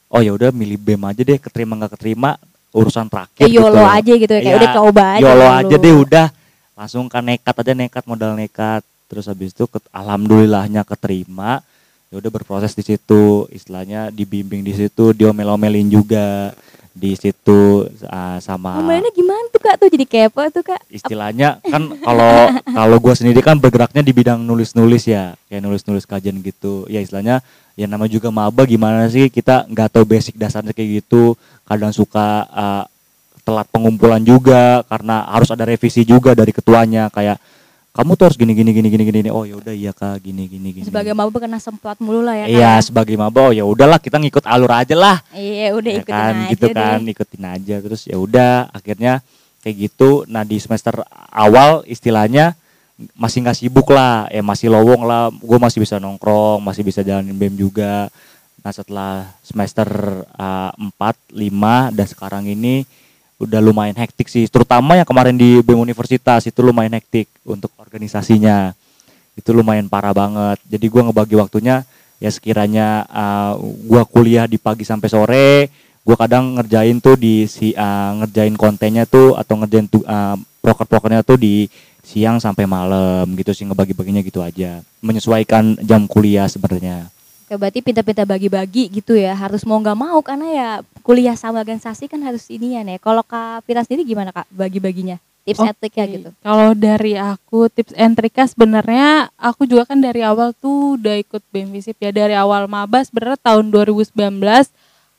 oh 0.07 0.20
ya 0.20 0.31
udah 0.31 0.53
milih 0.53 0.76
BEM 0.76 1.00
aja 1.03 1.22
deh 1.24 1.38
keterima 1.40 1.74
nggak 1.74 1.96
keterima 1.96 2.37
urusan 2.70 3.09
terakhir 3.09 3.42
Eh, 3.42 3.50
YOLO 3.50 3.72
gitu. 3.74 3.88
aja 3.88 4.12
gitu 4.20 4.33
ya, 4.33 4.38
kayak 4.38 4.46
Iya, 4.46 4.59
udah 4.61 4.70
coba 4.76 5.05
aja. 5.16 5.22
YOLO 5.24 5.46
aja 5.50 5.74
deh 5.76 5.94
udah 5.96 6.26
langsung 6.76 7.05
kan 7.09 7.22
nekat 7.24 7.55
aja 7.57 7.72
nekat 7.74 8.05
modal 8.05 8.33
nekat 8.37 8.83
terus 9.11 9.27
habis 9.27 9.51
itu 9.51 9.66
ket- 9.66 9.90
alhamdulillahnya 9.90 10.87
keterima. 10.87 11.59
Ya 12.11 12.23
udah 12.23 12.31
berproses 12.31 12.79
di 12.79 12.87
situ. 12.87 13.51
Istilahnya 13.51 14.14
dibimbing 14.14 14.62
di 14.62 14.75
situ 14.75 15.11
diomel-omelin 15.11 15.90
juga 15.90 16.55
di 16.90 17.14
situ 17.14 17.87
ah, 18.11 18.42
sama 18.42 18.83
Ngomelinnya 18.83 19.14
gimana 19.14 19.46
tuh 19.55 19.62
kak? 19.62 19.79
Tuh 19.79 19.88
jadi 19.94 20.07
kepo 20.07 20.42
tuh 20.51 20.66
kak? 20.66 20.83
istilahnya 20.90 21.62
kan 21.62 21.87
kalau 22.03 22.51
kalau 22.66 22.96
gue 22.99 23.14
sendiri 23.14 23.40
kan 23.46 23.57
bergeraknya 23.62 24.03
di 24.03 24.11
bidang 24.11 24.42
nulis-nulis 24.42 25.07
ya 25.07 25.38
kayak 25.46 25.62
nulis-nulis 25.62 26.03
kajian 26.03 26.42
gitu. 26.42 26.87
Ya 26.90 26.99
istilahnya 26.99 27.46
ya 27.79 27.87
nama 27.87 28.11
juga 28.11 28.35
maba 28.35 28.66
gimana 28.66 29.07
sih 29.07 29.31
kita 29.31 29.70
nggak 29.70 29.94
tahu 29.94 30.05
basic 30.05 30.35
dasarnya 30.35 30.75
kayak 30.75 31.07
gitu. 31.07 31.38
Kadang 31.62 31.94
suka 31.94 32.46
uh, 32.51 32.85
telat 33.46 33.70
pengumpulan 33.70 34.20
juga 34.20 34.83
karena 34.90 35.31
harus 35.31 35.49
ada 35.55 35.62
revisi 35.62 36.03
juga 36.03 36.35
dari 36.35 36.51
ketuanya. 36.51 37.07
Kayak 37.14 37.38
kamu 37.90 38.14
tuh 38.14 38.24
harus 38.31 38.38
gini 38.38 38.55
gini 38.55 38.70
gini 38.70 38.87
gini 38.87 39.03
gini 39.03 39.29
oh 39.35 39.42
ya 39.42 39.59
udah 39.59 39.74
iya 39.74 39.90
kak. 39.90 40.22
Gini 40.22 40.46
gini 40.46 40.70
gini. 40.70 40.87
Sebagai 40.87 41.11
maba 41.11 41.35
kena 41.42 41.59
semprot 41.59 41.98
mulu 41.98 42.22
lah 42.22 42.38
ya 42.38 42.46
kak. 42.46 42.55
iya 42.55 42.72
sebagai 42.79 43.18
maba 43.18 43.50
oh 43.50 43.53
ya 43.53 43.66
udahlah 43.66 43.98
kita 43.98 44.22
ngikut 44.22 44.46
alur 44.46 44.70
aja 44.70 44.94
lah. 44.94 45.18
Iya 45.35 45.74
udah 45.74 45.90
ya 45.90 45.98
ikutin 45.98 46.14
kan 46.14 46.35
aja 46.35 46.50
gitu 46.55 46.66
deh. 46.70 46.74
kan 46.79 47.00
ikutin 47.03 47.42
aja. 47.50 47.76
Terus 47.83 48.03
ya 48.07 48.16
udah 48.22 48.70
akhirnya 48.70 49.12
kayak 49.66 49.90
gitu. 49.90 50.22
Nah 50.31 50.46
di 50.46 50.62
semester 50.62 51.03
awal 51.35 51.83
istilahnya 51.90 52.55
masih 53.18 53.42
nggak 53.42 53.59
sibuk 53.59 53.90
lah. 53.90 54.31
Ya 54.31 54.46
masih 54.46 54.70
lowong 54.70 55.03
lah. 55.03 55.35
Gue 55.35 55.59
masih 55.59 55.83
bisa 55.83 55.98
nongkrong 55.98 56.62
masih 56.62 56.87
bisa 56.87 57.03
jalanin 57.03 57.35
bem 57.35 57.59
juga. 57.59 58.07
Nah 58.62 58.70
setelah 58.70 59.35
semester 59.42 59.88
uh, 60.38 60.70
4 60.79 61.35
5 61.35 61.96
dan 61.96 62.07
sekarang 62.07 62.44
ini 62.46 62.87
udah 63.40 63.61
lumayan 63.64 63.96
hektik 63.96 64.29
sih. 64.29 64.44
Terutama 64.46 65.00
yang 65.00 65.09
kemarin 65.09 65.35
di 65.35 65.64
bem 65.64 65.81
universitas 65.81 66.44
itu 66.44 66.61
lumayan 66.61 66.92
hektik 67.00 67.26
untuk 67.42 67.72
organisasinya. 67.81 68.76
Itu 69.33 69.57
lumayan 69.57 69.88
parah 69.88 70.12
banget. 70.12 70.61
Jadi 70.68 70.87
gua 70.92 71.09
ngebagi 71.09 71.35
waktunya 71.40 71.83
ya 72.20 72.29
sekiranya 72.29 73.09
uh, 73.09 73.57
gua 73.88 74.05
kuliah 74.05 74.44
di 74.44 74.61
pagi 74.61 74.85
sampai 74.85 75.09
sore 75.09 75.48
gua 76.05 76.16
kadang 76.20 76.61
ngerjain 76.61 77.00
tuh 77.00 77.16
di 77.16 77.48
si 77.48 77.72
uh, 77.72 78.20
ngerjain 78.20 78.53
kontennya 78.61 79.09
tuh 79.09 79.37
atau 79.40 79.57
ngerjain 79.64 79.88
tuh 79.88 80.05
uh, 80.05 80.37
proker-prokernya 80.61 81.24
tuh 81.24 81.40
di 81.40 81.64
siang 82.05 82.37
sampai 82.37 82.68
malam. 82.68 83.24
Gitu 83.33 83.57
sih 83.57 83.64
ngebagi-baginya 83.64 84.20
gitu 84.20 84.44
aja. 84.44 84.85
Menyesuaikan 85.00 85.81
jam 85.81 86.05
kuliah 86.05 86.44
sebenarnya 86.44 87.09
Oke, 87.51 87.59
berarti 87.59 87.83
pinta-pinta 87.83 88.23
bagi-bagi 88.23 88.87
gitu 88.95 89.19
ya 89.19 89.35
harus 89.35 89.67
mau 89.67 89.75
nggak 89.83 89.99
mau 89.99 90.23
karena 90.23 90.47
ya 90.55 90.69
kuliah 91.03 91.35
sama 91.35 91.59
organisasi 91.59 92.07
kan 92.07 92.23
harus 92.23 92.47
ini 92.47 92.79
ya 92.79 92.87
nih. 92.87 93.03
Kalau 93.03 93.27
kak 93.27 93.67
Fira 93.67 93.83
sendiri 93.83 94.07
gimana 94.07 94.31
kak 94.31 94.47
bagi-baginya? 94.55 95.19
Tips 95.43 95.59
and 95.59 95.75
triknya 95.83 96.05
Oke, 96.07 96.15
gitu. 96.15 96.29
Kalau 96.47 96.71
dari 96.79 97.19
aku 97.19 97.67
tips 97.67 97.91
and 97.99 98.15
triknya 98.15 98.47
sebenarnya 98.47 99.09
aku 99.35 99.67
juga 99.67 99.83
kan 99.83 99.99
dari 99.99 100.23
awal 100.23 100.55
tuh 100.55 100.95
udah 100.95 101.19
ikut 101.19 101.43
BEM 101.51 101.75
Visip 101.75 101.99
ya 101.99 102.15
dari 102.15 102.39
awal 102.39 102.71
maba 102.71 103.03
sebenarnya 103.03 103.43
tahun 103.43 103.67
2019 103.75 104.15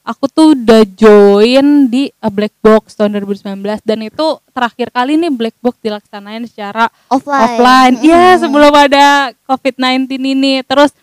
aku 0.07 0.25
tuh 0.31 0.55
udah 0.55 0.87
join 0.87 1.91
di 1.91 2.15
Black 2.31 2.55
Box 2.63 2.95
tahun 2.95 3.11
2019 3.27 3.59
dan 3.83 3.99
itu 4.07 4.39
terakhir 4.55 4.87
kali 4.87 5.19
nih 5.19 5.35
Black 5.35 5.59
Box 5.59 5.75
dilaksanain 5.83 6.47
secara 6.47 6.87
offline. 7.11 7.43
offline. 7.43 7.95
Iya, 7.99 8.39
Mm. 8.39 8.39
sebelum 8.39 8.71
ada 8.71 9.35
COVID-19 9.51 10.15
ini. 10.23 10.63
Terus 10.63 10.95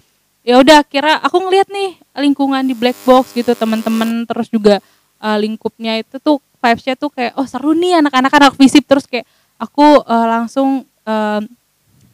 ya 0.48 0.56
udah 0.64 0.80
kira 0.88 1.20
aku 1.20 1.44
ngeliat 1.44 1.68
nih 1.68 2.00
lingkungan 2.24 2.64
di 2.64 2.72
black 2.72 2.96
box 3.04 3.36
gitu 3.36 3.52
teman-teman 3.52 4.24
terus 4.24 4.48
juga 4.48 4.80
uh, 5.20 5.36
lingkupnya 5.36 6.00
itu 6.00 6.16
tuh 6.16 6.40
vibesnya 6.58 6.94
tuh 6.98 7.10
kayak 7.12 7.38
oh 7.38 7.46
seru 7.46 7.74
nih 7.74 8.02
anak-anak 8.02 8.32
anak 8.34 8.54
visip. 8.58 8.84
Terus 8.86 9.06
kayak 9.06 9.26
aku 9.58 10.02
uh, 10.02 10.26
langsung 10.26 10.86
uh, 11.06 11.40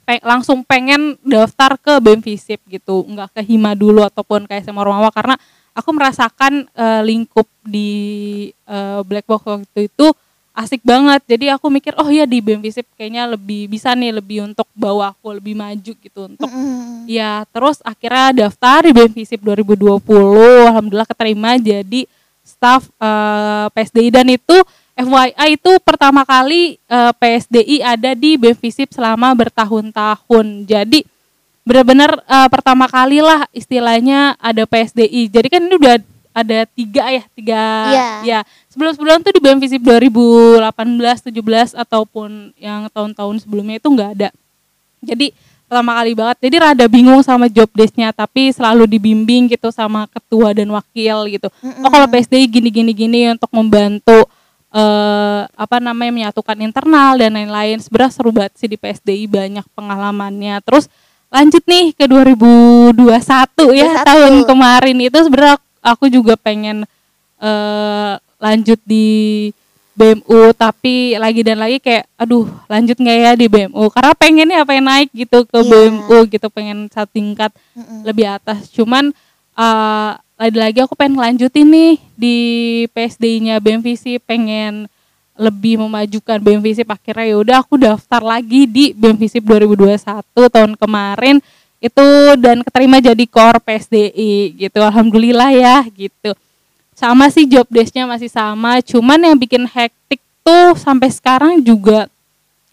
pe- 0.05 0.25
langsung 0.25 0.65
pengen 0.65 1.17
daftar 1.25 1.77
ke 1.81 1.93
BEM 2.01 2.21
Visip 2.21 2.61
gitu. 2.69 3.05
Nggak 3.09 3.41
ke 3.41 3.41
Hima 3.45 3.73
dulu 3.73 4.05
ataupun 4.05 4.45
kayak 4.49 4.69
SMA 4.69 4.81
Ormawa 4.81 5.09
karena 5.13 5.37
aku 5.75 5.91
merasakan 5.91 6.69
uh, 6.77 7.03
lingkup 7.03 7.49
di 7.65 8.51
uh, 8.69 9.01
black 9.03 9.27
box 9.27 9.43
waktu 9.49 9.89
itu 9.89 10.07
asik 10.55 10.87
banget 10.87 11.19
jadi 11.27 11.59
aku 11.59 11.67
mikir 11.67 11.99
oh 11.99 12.07
ya 12.07 12.23
di 12.25 12.39
BEM 12.39 12.63
Visip 12.63 12.87
kayaknya 12.95 13.27
lebih 13.27 13.67
bisa 13.67 13.91
nih 13.99 14.15
lebih 14.15 14.47
untuk 14.47 14.71
bawa 14.71 15.11
aku 15.11 15.35
lebih 15.35 15.59
maju 15.59 15.93
gitu 15.99 16.21
untuk 16.31 16.47
Mm-mm. 16.47 16.95
Ya, 17.05 17.45
terus 17.53 17.85
akhirnya 17.85 18.49
daftar 18.49 18.89
di 18.89 18.93
BEM 18.97 19.13
Visip 19.13 19.41
2020. 19.45 20.01
Alhamdulillah 20.73 21.09
keterima 21.09 21.61
jadi 21.61 22.09
staff 22.45 22.89
eh, 22.97 23.67
PSDI 23.73 24.09
dan 24.13 24.27
itu 24.33 24.57
FYI 24.95 25.59
itu 25.59 25.73
pertama 25.85 26.25
kali 26.25 26.81
eh, 26.81 27.13
PSDI 27.13 27.85
ada 27.85 28.17
di 28.17 28.41
BEM 28.41 28.57
Visip 28.57 28.89
selama 28.93 29.37
bertahun-tahun. 29.37 30.47
Jadi 30.65 31.05
benar-benar 31.65 32.25
eh, 32.25 32.49
pertama 32.49 32.89
kali 32.89 33.21
lah 33.21 33.45
istilahnya 33.53 34.37
ada 34.41 34.65
PSDI. 34.65 35.29
Jadi 35.29 35.49
kan 35.53 35.61
ini 35.61 35.77
udah 35.77 35.97
ada 36.35 36.67
tiga 36.67 37.05
ya, 37.15 37.23
tiga 37.33 37.63
Iya. 37.95 38.11
ya. 38.27 38.39
Sebelum-sebelum 38.75 39.23
tuh 39.23 39.33
di 39.33 39.41
BEM 39.41 39.63
Visip 39.63 39.79
2018, 39.81 41.31
17 41.31 41.79
ataupun 41.79 42.51
yang 42.59 42.91
tahun-tahun 42.91 43.47
sebelumnya 43.47 43.79
itu 43.79 43.87
nggak 43.87 44.11
ada. 44.19 44.29
Jadi 44.99 45.31
pertama 45.65 45.97
kali 45.97 46.13
banget 46.13 46.37
jadi 46.45 46.57
rada 46.61 46.87
bingung 46.87 47.19
sama 47.25 47.49
job 47.49 47.67
desknya 47.73 48.13
tapi 48.13 48.53
selalu 48.53 48.85
dibimbing 48.85 49.49
gitu 49.49 49.73
sama 49.73 50.07
ketua 50.07 50.53
dan 50.53 50.69
wakil 50.71 51.27
gitu 51.27 51.49
oh 51.59 51.91
kalau 51.91 52.07
PSDI 52.07 52.47
gini 52.47 52.69
gini 52.71 52.93
gini 52.93 53.21
untuk 53.33 53.49
membantu 53.51 54.29
eh 54.71 55.41
apa 55.57 55.83
namanya 55.83 56.13
menyatukan 56.13 56.59
internal 56.63 57.17
dan 57.19 57.35
lain-lain 57.35 57.81
sebenarnya 57.81 58.13
seru 58.13 58.31
banget 58.31 58.55
sih 58.61 58.69
di 58.71 58.77
PSDI 58.79 59.25
banyak 59.27 59.67
pengalamannya 59.75 60.63
terus 60.63 60.87
lanjut 61.33 61.65
nih 61.67 61.97
ke 61.97 62.07
2021 62.07 62.95
ya 63.75 64.05
21. 64.05 64.07
tahun 64.07 64.33
kemarin 64.47 64.97
itu 65.01 65.19
sebenarnya 65.27 65.59
aku 65.85 66.09
juga 66.09 66.35
pengen 66.35 66.89
eh 67.39 68.13
lanjut 68.41 68.81
di 68.83 69.07
BMU 69.95 70.51
tapi 70.53 71.15
lagi 71.15 71.47
dan 71.47 71.63
lagi 71.63 71.79
kayak 71.79 72.11
aduh 72.19 72.51
lanjut 72.67 72.99
nggak 72.99 73.19
ya 73.21 73.33
di 73.39 73.47
BMU 73.47 73.85
karena 73.89 74.13
pengennya 74.13 74.67
pengen 74.67 74.87
naik 74.91 75.09
gitu 75.15 75.47
ke 75.47 75.55
Iya. 75.55 75.71
BMU 75.71 76.17
gitu 76.27 76.47
pengen 76.51 76.91
satu 76.91 77.15
tingkat 77.15 77.55
Mm-mm. 77.73 78.03
lebih 78.03 78.27
atas 78.27 78.67
cuman 78.75 79.15
eh, 79.55 80.11
lagi-lagi 80.35 80.83
aku 80.83 80.99
pengen 80.99 81.15
lanjutin 81.15 81.71
nih 81.71 81.95
di 82.19 82.37
PSD-nya 82.91 83.63
BMVC 83.63 84.19
pengen 84.19 84.91
lebih 85.35 85.79
memajukan 85.79 86.39
BMVC 86.39 86.83
akhirnya 86.83 87.27
ya 87.27 87.37
udah 87.39 87.57
aku 87.63 87.75
daftar 87.79 88.19
lagi 88.19 88.67
di 88.67 88.91
BMVC 88.91 89.39
2021 89.39 89.99
tahun 90.27 90.73
kemarin 90.75 91.39
itu 91.85 92.07
dan 92.41 92.65
keterima 92.65 92.97
jadi 92.97 93.25
core 93.29 93.61
PSDI 93.61 94.57
gitu. 94.57 94.81
Alhamdulillah 94.81 95.53
ya 95.53 95.85
gitu. 95.93 96.33
Sama 96.97 97.29
sih 97.29 97.45
job 97.45 97.69
desk-nya 97.69 98.09
masih 98.09 98.33
sama. 98.33 98.81
Cuman 98.81 99.21
yang 99.21 99.37
bikin 99.37 99.69
hektik 99.69 100.25
tuh 100.41 100.73
sampai 100.81 101.13
sekarang 101.13 101.61
juga 101.61 102.09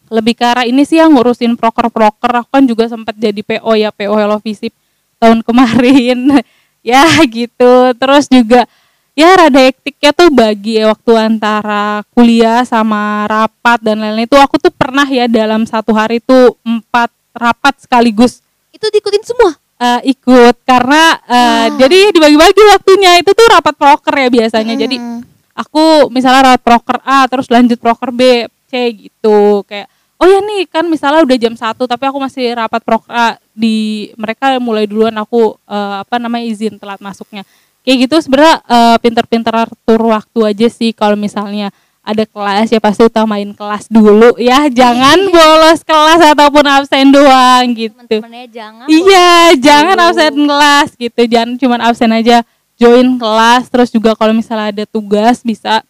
lebih 0.07 0.39
ke 0.39 0.47
ini 0.63 0.87
sih 0.87 1.03
yang 1.03 1.11
ngurusin 1.11 1.59
proker-proker. 1.59 2.39
Aku 2.39 2.49
kan 2.55 2.63
juga 2.63 2.87
sempat 2.87 3.19
jadi 3.19 3.43
PO 3.43 3.71
ya 3.75 3.91
PO 3.91 4.15
Hello 4.15 4.39
Visip 4.39 4.71
tahun 5.19 5.43
kemarin. 5.47 6.39
Ya 6.79 7.03
gitu. 7.27 7.91
Terus 7.99 8.31
juga 8.31 8.63
ya 9.11 9.35
rada 9.35 9.59
hektiknya 9.59 10.15
tuh 10.15 10.31
bagi 10.31 10.79
waktu 10.87 11.11
antara 11.19 11.99
kuliah 12.15 12.63
sama 12.63 13.27
rapat 13.27 13.83
dan 13.83 13.99
lain-lain. 13.99 14.23
Itu 14.23 14.39
aku 14.39 14.55
tuh 14.55 14.71
pernah 14.71 15.03
ya 15.03 15.27
dalam 15.27 15.67
satu 15.67 15.91
hari 15.91 16.23
tuh 16.23 16.55
empat 16.63 17.11
rapat 17.35 17.75
sekaligus 17.83 18.39
Itu 18.81 18.89
diikutin 18.89 19.21
semua. 19.23 19.53
eh, 19.77 20.13
ikut 20.13 20.61
karena 20.61 21.17
eh, 21.25 21.37
Wah. 21.37 21.65
jadi 21.73 22.13
dibagi-bagi 22.13 22.61
waktunya 22.69 23.17
itu 23.17 23.33
tuh 23.33 23.49
rapat 23.49 23.73
proker 23.73 24.13
ya 24.13 24.29
biasanya 24.29 24.77
jadi 24.77 24.93
Mm. 24.93 25.25
aku 25.57 26.05
misalnya 26.09 26.53
rawat 26.53 26.61
proker 26.61 26.97
A 27.01 27.25
terus 27.25 27.49
lanjut 27.49 27.81
proker 27.81 28.09
B 28.09 28.45
C 28.65 28.73
gitu 28.93 29.65
kayak 29.65 29.89
oh 30.17 30.29
ya 30.29 30.37
nih 30.37 30.69
kan 30.69 30.85
misalnya 30.85 31.25
udah 31.25 31.33
jam 31.33 31.57
1 31.57 31.81
tapi 31.81 32.03
aku 32.05 32.17
masih 32.21 32.53
rapat 32.53 32.81
proker 32.85 33.09
A 33.09 33.27
di 33.57 34.09
mereka 34.21 34.53
mulai 34.61 34.85
duluan 34.85 35.17
aku 35.17 35.57
eh, 35.65 35.95
apa 36.05 36.21
namanya 36.21 36.45
izin 36.45 36.77
telat 36.77 37.01
masuknya 37.01 37.41
kayak 37.81 38.05
gitu 38.05 38.21
sebenarnya 38.21 38.61
eh, 38.61 38.97
pinter-pinter 39.01 39.65
atur 39.65 40.13
waktu 40.13 40.39
aja 40.45 40.67
sih 40.69 40.93
kalau 40.93 41.17
misalnya 41.17 41.73
ada 42.01 42.25
kelas 42.25 42.67
ya 42.67 42.81
pasti 42.81 43.05
utamain 43.05 43.45
kelas 43.47 43.85
dulu 43.85 44.33
ya 44.35 44.65
jangan 44.67 45.21
bolos 45.35 45.85
kelas 45.85 46.33
ataupun 46.33 46.65
absen 46.65 47.13
doang 47.13 47.65
gitu 47.71 47.93
Teman-temannya 47.93 48.45
jangan 48.49 48.85
Iya, 48.89 49.31
jangan 49.55 49.95
dulu. 49.95 50.07
absen 50.09 50.33
kelas 50.35 50.89
gitu. 50.97 51.21
Jangan 51.23 51.51
cuma 51.55 51.75
absen 51.79 52.09
aja, 52.09 52.37
join 52.75 53.15
kelas. 53.15 53.69
Terus 53.69 53.89
juga 53.89 54.11
kalau 54.13 54.33
misalnya 54.33 54.73
ada 54.73 54.83
tugas 54.83 55.39
bisa 55.41 55.85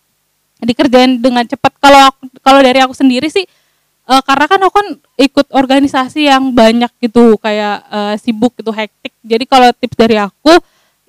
dikerjain 0.59 1.17
dengan 1.17 1.47
cepat. 1.47 1.71
Kalau 1.79 2.11
kalau 2.39 2.59
dari 2.59 2.83
aku 2.83 2.91
sendiri 2.91 3.31
sih 3.31 3.47
eh, 4.03 4.21
karena 4.21 4.45
kan 4.45 4.59
aku 4.61 4.73
kan 4.75 4.87
ikut 5.15 5.47
organisasi 5.49 6.27
yang 6.27 6.51
banyak 6.51 6.91
gitu, 6.99 7.39
kayak 7.39 7.87
eh, 7.87 8.15
sibuk 8.19 8.51
gitu, 8.53 8.69
hektik. 8.69 9.15
Jadi 9.23 9.47
kalau 9.47 9.71
tips 9.73 9.95
dari 9.95 10.19
aku 10.19 10.53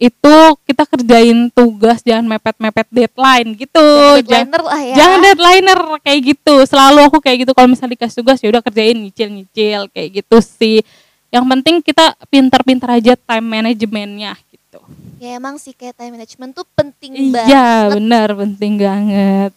itu 0.02 0.34
kita 0.66 0.82
kerjain 0.82 1.46
tugas 1.54 2.02
jangan 2.02 2.26
mepet-mepet 2.34 2.90
deadline 2.90 3.54
gitu. 3.54 3.86
Jangan 4.26 4.50
Deadliner 4.50 4.62
lah 4.66 4.80
ya. 4.82 4.94
Jangan 4.98 5.18
deadliner 5.22 5.80
kayak 6.02 6.20
gitu. 6.34 6.54
Selalu 6.66 7.06
aku 7.06 7.22
kayak 7.22 7.46
gitu 7.46 7.52
kalau 7.54 7.70
misalnya 7.70 7.94
dikasih 7.94 8.16
tugas 8.18 8.42
ya 8.42 8.50
udah 8.50 8.62
kerjain 8.66 8.98
nyicil-nyicil 8.98 9.86
kayak 9.94 10.08
gitu 10.18 10.36
sih. 10.42 10.82
Yang 11.30 11.44
penting 11.54 11.74
kita 11.86 12.18
pinter-pinter 12.26 12.88
aja 12.98 13.14
time 13.14 13.46
manajemennya 13.46 14.34
gitu. 14.50 14.82
Ya 15.22 15.38
emang 15.38 15.54
sih 15.62 15.70
kayak 15.70 15.94
time 15.94 16.18
management 16.18 16.50
tuh 16.50 16.66
penting 16.74 17.30
banget. 17.30 17.54
Iya, 17.54 17.94
benar 17.94 18.28
penting 18.34 18.82
banget. 18.82 19.54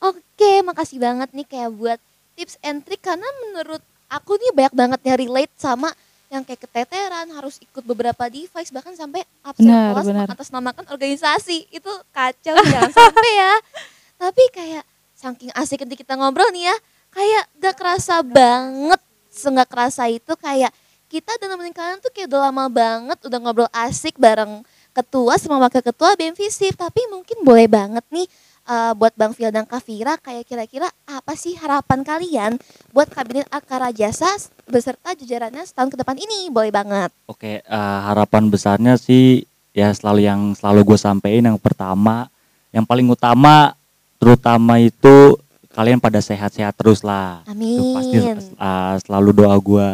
Oke, 0.00 0.64
makasih 0.64 1.04
banget 1.04 1.28
nih 1.36 1.44
kayak 1.44 1.70
buat 1.76 2.00
tips 2.32 2.56
and 2.64 2.80
trick 2.80 3.04
karena 3.04 3.28
menurut 3.44 3.84
aku 4.08 4.40
nih 4.40 4.56
banyak 4.56 4.72
banget 4.72 5.00
yang 5.04 5.16
relate 5.20 5.52
sama 5.60 5.92
yang 6.32 6.42
kayak 6.48 6.64
keteteran 6.64 7.28
harus 7.36 7.60
ikut 7.60 7.84
beberapa 7.84 8.24
device 8.32 8.72
bahkan 8.72 8.96
sampai 8.96 9.20
absen 9.44 9.68
Benar, 9.68 9.92
kelas 9.92 10.06
benar. 10.08 10.26
atas 10.32 10.48
namakan 10.48 10.88
organisasi. 10.88 11.68
Itu 11.68 11.92
kacau 12.08 12.56
jangan 12.56 12.88
sampai 13.04 13.30
ya. 13.36 13.52
Tapi 14.16 14.42
kayak 14.48 14.84
saking 15.12 15.52
asik 15.52 15.84
ketika 15.84 16.02
kita 16.02 16.14
ngobrol 16.16 16.50
nih 16.50 16.66
ya 16.66 16.76
kayak 17.12 17.44
gak 17.62 17.76
kerasa 17.78 18.24
banget 18.26 18.98
seenggak 19.30 19.70
kerasa 19.70 20.10
itu 20.10 20.32
kayak 20.34 20.74
kita 21.06 21.36
udah 21.38 21.46
nemenin 21.52 21.76
kalian 21.76 22.00
tuh 22.02 22.10
kayak 22.10 22.26
udah 22.26 22.50
lama 22.50 22.66
banget 22.66 23.18
udah 23.22 23.38
ngobrol 23.38 23.70
asik 23.70 24.18
bareng 24.18 24.64
ketua 24.90 25.38
sama 25.38 25.62
wakil 25.62 25.78
ketua 25.78 26.18
BEM 26.18 26.34
Visip 26.34 26.74
tapi 26.74 27.06
mungkin 27.06 27.38
boleh 27.46 27.70
banget 27.70 28.02
nih 28.10 28.26
eh, 28.66 28.92
buat 28.94 29.14
Bang 29.14 29.32
Fil 29.34 29.50
dan 29.50 29.66
Kavira 29.66 30.18
kayak 30.18 30.46
kira-kira 30.46 30.88
apa 31.08 31.32
sih 31.34 31.54
harapan 31.58 32.04
kalian 32.06 32.52
buat 32.94 33.10
kabinet 33.10 33.48
Akara 33.50 33.90
Jasa 33.90 34.30
beserta 34.70 35.14
jajarannya 35.14 35.66
setahun 35.66 35.90
ke 35.92 35.96
depan 35.98 36.16
ini 36.18 36.50
boleh 36.50 36.70
banget 36.70 37.10
Oke, 37.26 37.62
eh, 37.62 37.98
harapan 38.06 38.48
besarnya 38.52 38.94
sih 38.98 39.42
ya 39.72 39.88
selalu 39.92 40.20
yang 40.28 40.52
selalu 40.52 40.84
gue 40.94 40.98
sampein 41.00 41.44
yang 41.44 41.56
pertama, 41.56 42.28
yang 42.70 42.84
paling 42.84 43.08
utama 43.08 43.72
terutama 44.20 44.78
itu 44.78 45.40
kalian 45.72 45.98
pada 45.98 46.20
sehat-sehat 46.20 46.76
terus 46.76 47.00
lah. 47.02 47.42
Itu 47.48 47.96
pasti 47.96 48.16
amin 48.20 48.36
eh, 48.38 48.94
selalu 49.02 49.30
doa 49.32 49.56
gue. 49.56 49.90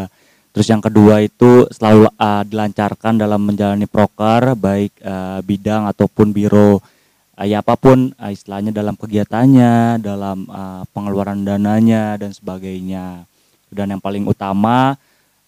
Terus 0.52 0.66
yang 0.74 0.82
kedua 0.82 1.22
itu 1.22 1.70
selalu 1.70 2.10
eh, 2.10 2.42
dilancarkan 2.44 3.14
dalam 3.16 3.40
menjalani 3.40 3.86
proker 3.86 4.58
baik 4.58 4.92
eh, 5.00 5.38
bidang 5.46 5.86
ataupun 5.88 6.34
biro 6.34 6.82
ya 7.46 7.62
apa 7.62 7.78
pun 7.78 8.10
eh, 8.16 8.32
istilahnya 8.34 8.74
dalam 8.74 8.98
kegiatannya, 8.98 10.02
dalam 10.02 10.48
eh, 10.48 10.82
pengeluaran 10.90 11.44
dananya 11.46 12.18
dan 12.18 12.34
sebagainya. 12.34 13.22
Dan 13.68 13.92
yang 13.92 14.00
paling 14.00 14.24
utama 14.24 14.96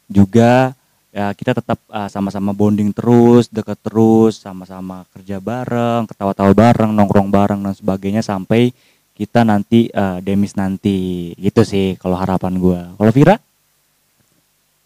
juga 0.04 0.76
ya 1.10 1.34
kita 1.34 1.58
tetap 1.58 1.78
uh, 1.90 2.06
sama-sama 2.06 2.54
bonding 2.54 2.94
terus, 2.94 3.50
deket 3.50 3.78
terus, 3.82 4.38
sama-sama 4.38 5.02
kerja 5.10 5.42
bareng, 5.42 6.06
ketawa-tawa 6.06 6.52
bareng, 6.54 6.90
nongkrong 6.94 7.32
bareng 7.32 7.60
dan 7.66 7.74
sebagainya 7.74 8.22
sampai 8.22 8.70
kita 9.18 9.42
nanti 9.42 9.90
uh, 9.90 10.22
demis 10.22 10.54
nanti. 10.54 11.32
Gitu 11.34 11.66
sih 11.66 11.98
kalau 11.98 12.14
harapan 12.14 12.60
gua. 12.62 12.80
Kalau 12.94 13.12
Vira? 13.12 13.36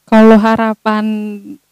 Kalau 0.05 0.37
harapan 0.37 1.05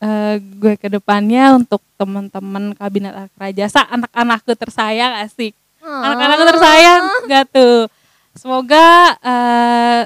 eh, 0.01 0.37
gue 0.40 0.75
ke 0.81 0.88
depannya 0.88 1.53
untuk 1.53 1.85
teman-teman 2.01 2.73
kabinet 2.73 3.12
Akra 3.12 3.53
Jasa, 3.53 3.85
anak-anakku 3.92 4.57
tersayang 4.57 5.21
asik. 5.21 5.53
Anak-anakku 5.85 6.45
tersayang 6.57 7.03
enggak 7.29 7.45
tuh. 7.53 7.92
Semoga 8.33 9.12
eh, 9.21 10.03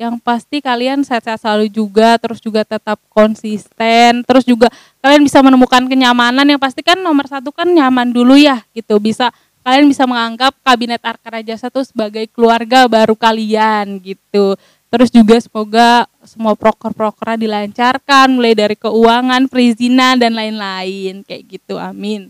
yang 0.00 0.16
pasti 0.20 0.60
kalian 0.64 1.04
sehat-sehat 1.04 1.40
selalu 1.40 1.68
juga, 1.68 2.16
terus 2.20 2.40
juga 2.40 2.64
tetap 2.64 2.96
konsisten, 3.12 4.24
terus 4.24 4.48
juga 4.48 4.72
kalian 5.04 5.20
bisa 5.24 5.44
menemukan 5.44 5.84
kenyamanan 5.88 6.44
yang 6.48 6.60
pasti 6.60 6.80
kan 6.80 6.96
nomor 7.00 7.28
satu 7.28 7.52
kan 7.52 7.68
nyaman 7.68 8.12
dulu 8.12 8.36
ya 8.36 8.64
gitu. 8.76 8.96
Bisa 8.96 9.32
kalian 9.60 9.88
bisa 9.88 10.08
menganggap 10.08 10.56
kabinet 10.64 11.00
Akra 11.04 11.40
Jasa 11.40 11.68
tuh 11.68 11.84
sebagai 11.84 12.28
keluarga 12.32 12.88
baru 12.88 13.16
kalian 13.16 14.00
gitu. 14.00 14.56
Terus 14.90 15.08
juga 15.14 15.38
semoga 15.38 16.09
semua 16.24 16.52
proker-prokernya 16.52 17.40
dilancarkan 17.40 18.36
mulai 18.36 18.52
dari 18.52 18.76
keuangan, 18.76 19.48
perizinan 19.48 20.20
dan 20.20 20.36
lain-lain 20.36 21.24
kayak 21.24 21.42
gitu. 21.48 21.80
Amin. 21.80 22.28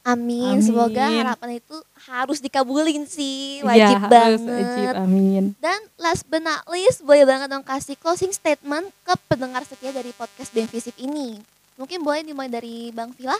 Amin. 0.00 0.56
Amin. 0.56 0.64
Semoga 0.64 1.12
harapan 1.12 1.60
itu 1.60 1.76
harus 2.08 2.40
dikabulin 2.40 3.04
sih. 3.04 3.60
Ya, 3.60 3.68
Wajib 3.68 3.96
harus 4.00 4.40
banget. 4.40 4.64
wajib. 4.64 4.92
Amin. 4.96 5.44
Dan 5.60 5.80
last 6.00 6.24
but 6.28 6.40
not 6.40 6.64
least, 6.72 7.04
boleh 7.04 7.28
banget 7.28 7.52
dong 7.52 7.64
kasih 7.64 7.96
closing 8.00 8.32
statement 8.32 8.88
ke 9.04 9.12
pendengar 9.28 9.60
setia 9.68 9.92
dari 9.92 10.12
podcast 10.16 10.50
BEM 10.56 10.68
ini. 11.00 11.40
Mungkin 11.76 12.00
boleh 12.00 12.24
dimulai 12.24 12.48
dari 12.48 12.92
Bang 12.92 13.12
Vila? 13.16 13.36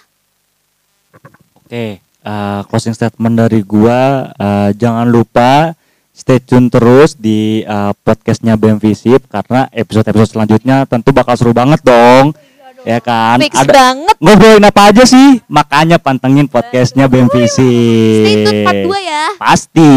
Oke, 1.60 2.00
uh, 2.24 2.60
closing 2.68 2.96
statement 2.96 3.36
dari 3.36 3.60
gua 3.64 4.32
uh, 4.36 4.70
jangan 4.76 5.08
lupa 5.08 5.72
stay 6.20 6.37
tune 6.37 6.68
terus 6.68 7.16
di 7.16 7.64
uh, 7.64 7.96
podcastnya 8.04 8.61
BM 8.61 8.76
Visip 8.76 9.24
karena 9.26 9.72
episode-episode 9.72 10.37
selanjutnya 10.37 10.85
tentu 10.85 11.16
bakal 11.16 11.33
seru 11.40 11.56
banget 11.56 11.80
dong. 11.80 12.37
Ya 12.80 12.96
kan? 13.00 13.40
Fix 13.40 13.56
Ada 13.56 13.72
banget. 13.72 14.16
ngobrolin 14.20 14.64
apa 14.64 14.88
aja 14.88 15.04
sih? 15.04 15.40
Makanya 15.48 15.96
pantengin 15.96 16.48
podcastnya 16.48 17.09
BM 17.09 17.28
Visip. 17.28 18.24
Stay 18.24 18.44
tune 18.44 18.61
part 18.64 18.81
2 18.85 19.00
ya. 19.00 19.25
Pasti, 19.37 19.92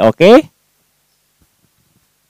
oke? 0.00 0.32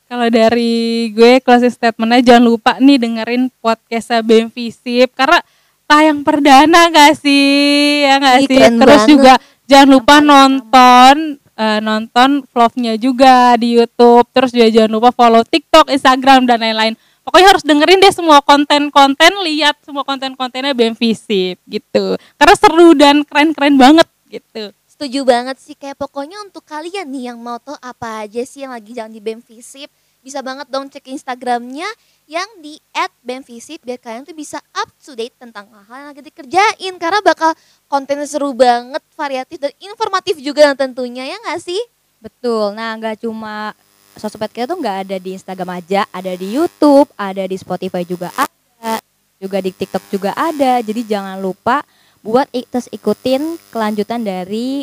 Kalau 0.07 0.31
dari 0.31 1.11
gue 1.11 1.43
closing 1.43 1.75
statementnya 1.75 2.23
jangan 2.23 2.45
lupa 2.47 2.73
nih 2.79 2.95
dengerin 2.95 3.51
podcastnya 3.59 4.23
BEM 4.23 4.55
Visip 4.55 5.11
karena 5.19 5.43
tayang 5.83 6.23
perdana 6.23 6.87
gak 6.95 7.19
sih 7.19 8.07
ya 8.07 8.23
gak 8.23 8.39
Ih, 8.43 8.47
sih 8.47 8.59
terus 8.59 9.03
banget. 9.03 9.11
juga 9.11 9.35
jangan 9.67 9.89
lupa 9.91 10.15
nonton 10.23 11.43
eh, 11.57 11.81
nonton 11.81 12.45
vlognya 12.53 12.95
juga 13.01 13.57
di 13.57 13.81
YouTube 13.81 14.29
terus 14.31 14.53
juga 14.53 14.69
jangan 14.69 14.93
lupa 14.93 15.11
follow 15.11 15.43
TikTok 15.43 15.91
Instagram 15.91 16.45
dan 16.45 16.61
lain-lain. 16.63 16.95
Pokoknya 17.27 17.49
harus 17.51 17.65
dengerin 17.67 17.99
deh 17.99 18.15
semua 18.15 18.39
konten-konten 18.39 19.33
lihat 19.43 19.75
semua 19.83 20.07
konten-kontennya 20.07 20.71
BEM 20.79 20.95
Visip 20.95 21.59
gitu. 21.67 22.15
Karena 22.39 22.55
seru 22.55 22.95
dan 22.95 23.27
keren-keren 23.27 23.75
banget 23.75 24.07
gitu. 24.31 24.71
Setuju 24.87 25.27
banget 25.27 25.59
sih 25.59 25.75
kayak 25.75 25.99
pokoknya 25.99 26.39
untuk 26.47 26.63
kalian 26.63 27.11
nih 27.11 27.35
yang 27.35 27.39
mau 27.43 27.59
tahu 27.59 27.75
apa 27.83 28.25
aja 28.25 28.47
sih 28.47 28.63
yang 28.63 28.73
lagi 28.73 28.95
jalan 28.95 29.11
di 29.11 29.19
BEM 29.19 29.43
Visip 29.43 29.91
bisa 30.27 30.43
banget 30.43 30.67
dong 30.67 30.91
cek 30.91 31.07
Instagramnya 31.07 31.87
yang 32.27 32.51
di 32.59 32.83
@bemvisip 33.23 33.79
biar 33.87 34.03
kalian 34.03 34.27
tuh 34.27 34.35
bisa 34.35 34.59
up 34.75 34.91
to 34.99 35.15
date 35.15 35.39
tentang 35.39 35.71
hal-hal 35.71 36.03
yang 36.03 36.09
lagi 36.11 36.27
dikerjain 36.27 36.95
karena 36.99 37.23
bakal 37.23 37.55
konten 37.87 38.19
seru 38.27 38.51
banget, 38.51 38.99
variatif 39.15 39.63
dan 39.63 39.71
informatif 39.79 40.43
juga 40.43 40.75
tentunya 40.75 41.31
ya 41.31 41.39
nggak 41.39 41.63
sih? 41.63 41.79
Betul. 42.19 42.75
Nah, 42.75 42.99
nggak 42.99 43.23
cuma 43.23 43.71
sosmed 44.19 44.51
kita 44.51 44.75
tuh 44.75 44.83
nggak 44.83 45.07
ada 45.07 45.17
di 45.23 45.39
Instagram 45.39 45.79
aja, 45.79 46.03
ada 46.11 46.35
di 46.35 46.59
YouTube, 46.59 47.07
ada 47.15 47.47
di 47.47 47.55
Spotify 47.55 48.03
juga 48.03 48.35
ada, 48.35 48.99
juga 49.39 49.63
di 49.63 49.71
TikTok 49.71 50.05
juga 50.11 50.35
ada. 50.35 50.83
Jadi 50.83 51.07
jangan 51.07 51.39
lupa 51.39 51.87
buat 52.27 52.51
terus 52.51 52.91
ikutin 52.91 53.55
kelanjutan 53.71 54.27
dari 54.27 54.83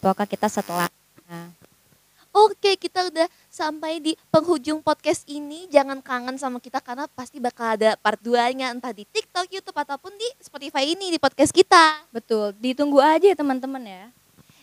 program 0.00 0.24
kita 0.24 0.48
setelah. 0.48 0.88
Nah, 1.28 1.52
Oke, 2.46 2.78
kita 2.78 3.10
udah 3.10 3.26
sampai 3.50 3.98
di 3.98 4.14
penghujung 4.30 4.78
podcast 4.78 5.26
ini. 5.26 5.66
Jangan 5.74 5.98
kangen 5.98 6.38
sama 6.38 6.62
kita 6.62 6.78
karena 6.78 7.10
pasti 7.10 7.42
bakal 7.42 7.74
ada 7.74 7.98
part 7.98 8.22
2-nya 8.22 8.70
entah 8.70 8.94
di 8.94 9.02
TikTok, 9.02 9.50
YouTube 9.50 9.74
ataupun 9.74 10.14
di 10.14 10.28
Spotify 10.38 10.86
ini 10.86 11.10
di 11.10 11.18
podcast 11.18 11.50
kita. 11.50 12.06
betul. 12.14 12.54
Ditunggu 12.62 13.02
aja 13.02 13.34
ya 13.34 13.34
teman-teman 13.34 13.82
ya. 13.82 14.04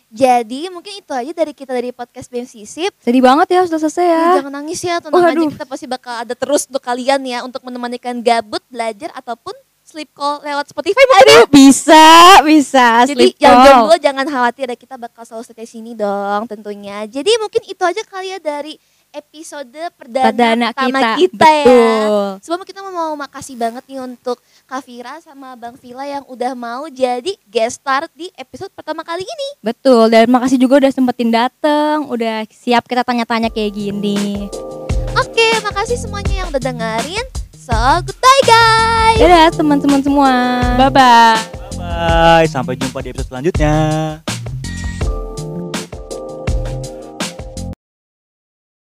Jadi 0.08 0.72
mungkin 0.72 1.02
itu 1.02 1.12
aja 1.12 1.28
dari 1.34 1.52
kita 1.52 1.76
dari 1.76 1.92
podcast 1.92 2.32
BEM 2.32 2.48
Sisip. 2.48 2.94
Sedih 3.02 3.20
banget 3.20 3.58
ya 3.58 3.60
sudah 3.68 3.80
selesai 3.82 4.06
ya. 4.06 4.26
Jangan 4.40 4.54
nangis 4.54 4.80
ya, 4.80 4.96
tenang 5.02 5.20
aja 5.20 5.36
Waduh. 5.36 5.52
kita 5.52 5.66
pasti 5.68 5.86
bakal 5.90 6.14
ada 6.22 6.32
terus 6.32 6.64
untuk 6.64 6.80
kalian 6.80 7.20
ya 7.28 7.44
untuk 7.44 7.60
menemani 7.60 8.00
kalian 8.00 8.24
gabut, 8.24 8.62
belajar 8.72 9.12
ataupun 9.12 9.52
sleep 9.96 10.12
call 10.12 10.44
lewat 10.44 10.68
Spotify 10.68 11.00
mungkin 11.08 11.24
ya. 11.24 11.32
Aduh, 11.40 11.48
bisa, 11.48 12.04
bisa. 12.44 12.86
Jadi 13.08 13.32
sleep 13.32 13.40
yang 13.40 13.56
jomblo 13.64 13.96
jangan 13.96 14.28
khawatir 14.28 14.68
ya 14.68 14.76
kita 14.76 15.00
bakal 15.00 15.24
selalu 15.24 15.48
stay 15.48 15.64
sini 15.64 15.96
dong 15.96 16.44
tentunya. 16.44 17.08
Jadi 17.08 17.32
mungkin 17.40 17.64
itu 17.64 17.80
aja 17.80 18.04
kali 18.04 18.36
ya 18.36 18.38
dari 18.38 18.76
episode 19.16 19.72
perdana, 19.96 20.28
Perdana 20.28 20.66
pertama 20.76 20.98
kita, 21.16 21.16
kita, 21.16 21.48
ya. 21.64 21.80
Sebelum 22.44 22.68
kita 22.68 22.84
mau 22.84 23.16
makasih 23.16 23.56
banget 23.56 23.80
nih 23.88 24.04
untuk 24.04 24.36
Kak 24.68 24.84
Vira 24.84 25.16
sama 25.24 25.56
Bang 25.56 25.80
Vila 25.80 26.04
yang 26.04 26.28
udah 26.28 26.52
mau 26.52 26.84
jadi 26.92 27.32
guest 27.48 27.80
star 27.80 28.04
di 28.12 28.28
episode 28.36 28.68
pertama 28.76 29.00
kali 29.00 29.24
ini. 29.24 29.48
Betul, 29.64 30.12
dan 30.12 30.28
makasih 30.28 30.60
juga 30.60 30.84
udah 30.84 30.92
sempetin 30.92 31.32
dateng, 31.32 32.04
udah 32.12 32.44
siap 32.52 32.84
kita 32.84 33.00
tanya-tanya 33.00 33.48
kayak 33.48 33.72
gini. 33.72 34.52
Oke, 35.16 35.48
makasih 35.64 35.96
semuanya 35.96 36.44
yang 36.44 36.52
udah 36.52 36.60
dengerin. 36.60 37.45
So, 37.66 37.74
goodbye 37.74 38.42
guys. 38.46 39.18
Dadah 39.18 39.50
teman-teman 39.50 39.98
semua. 39.98 40.30
Bye 40.78 40.86
bye. 40.86 41.34
Bye, 41.74 42.46
sampai 42.46 42.78
jumpa 42.78 43.02
di 43.02 43.10
episode 43.10 43.26
selanjutnya. 43.26 43.74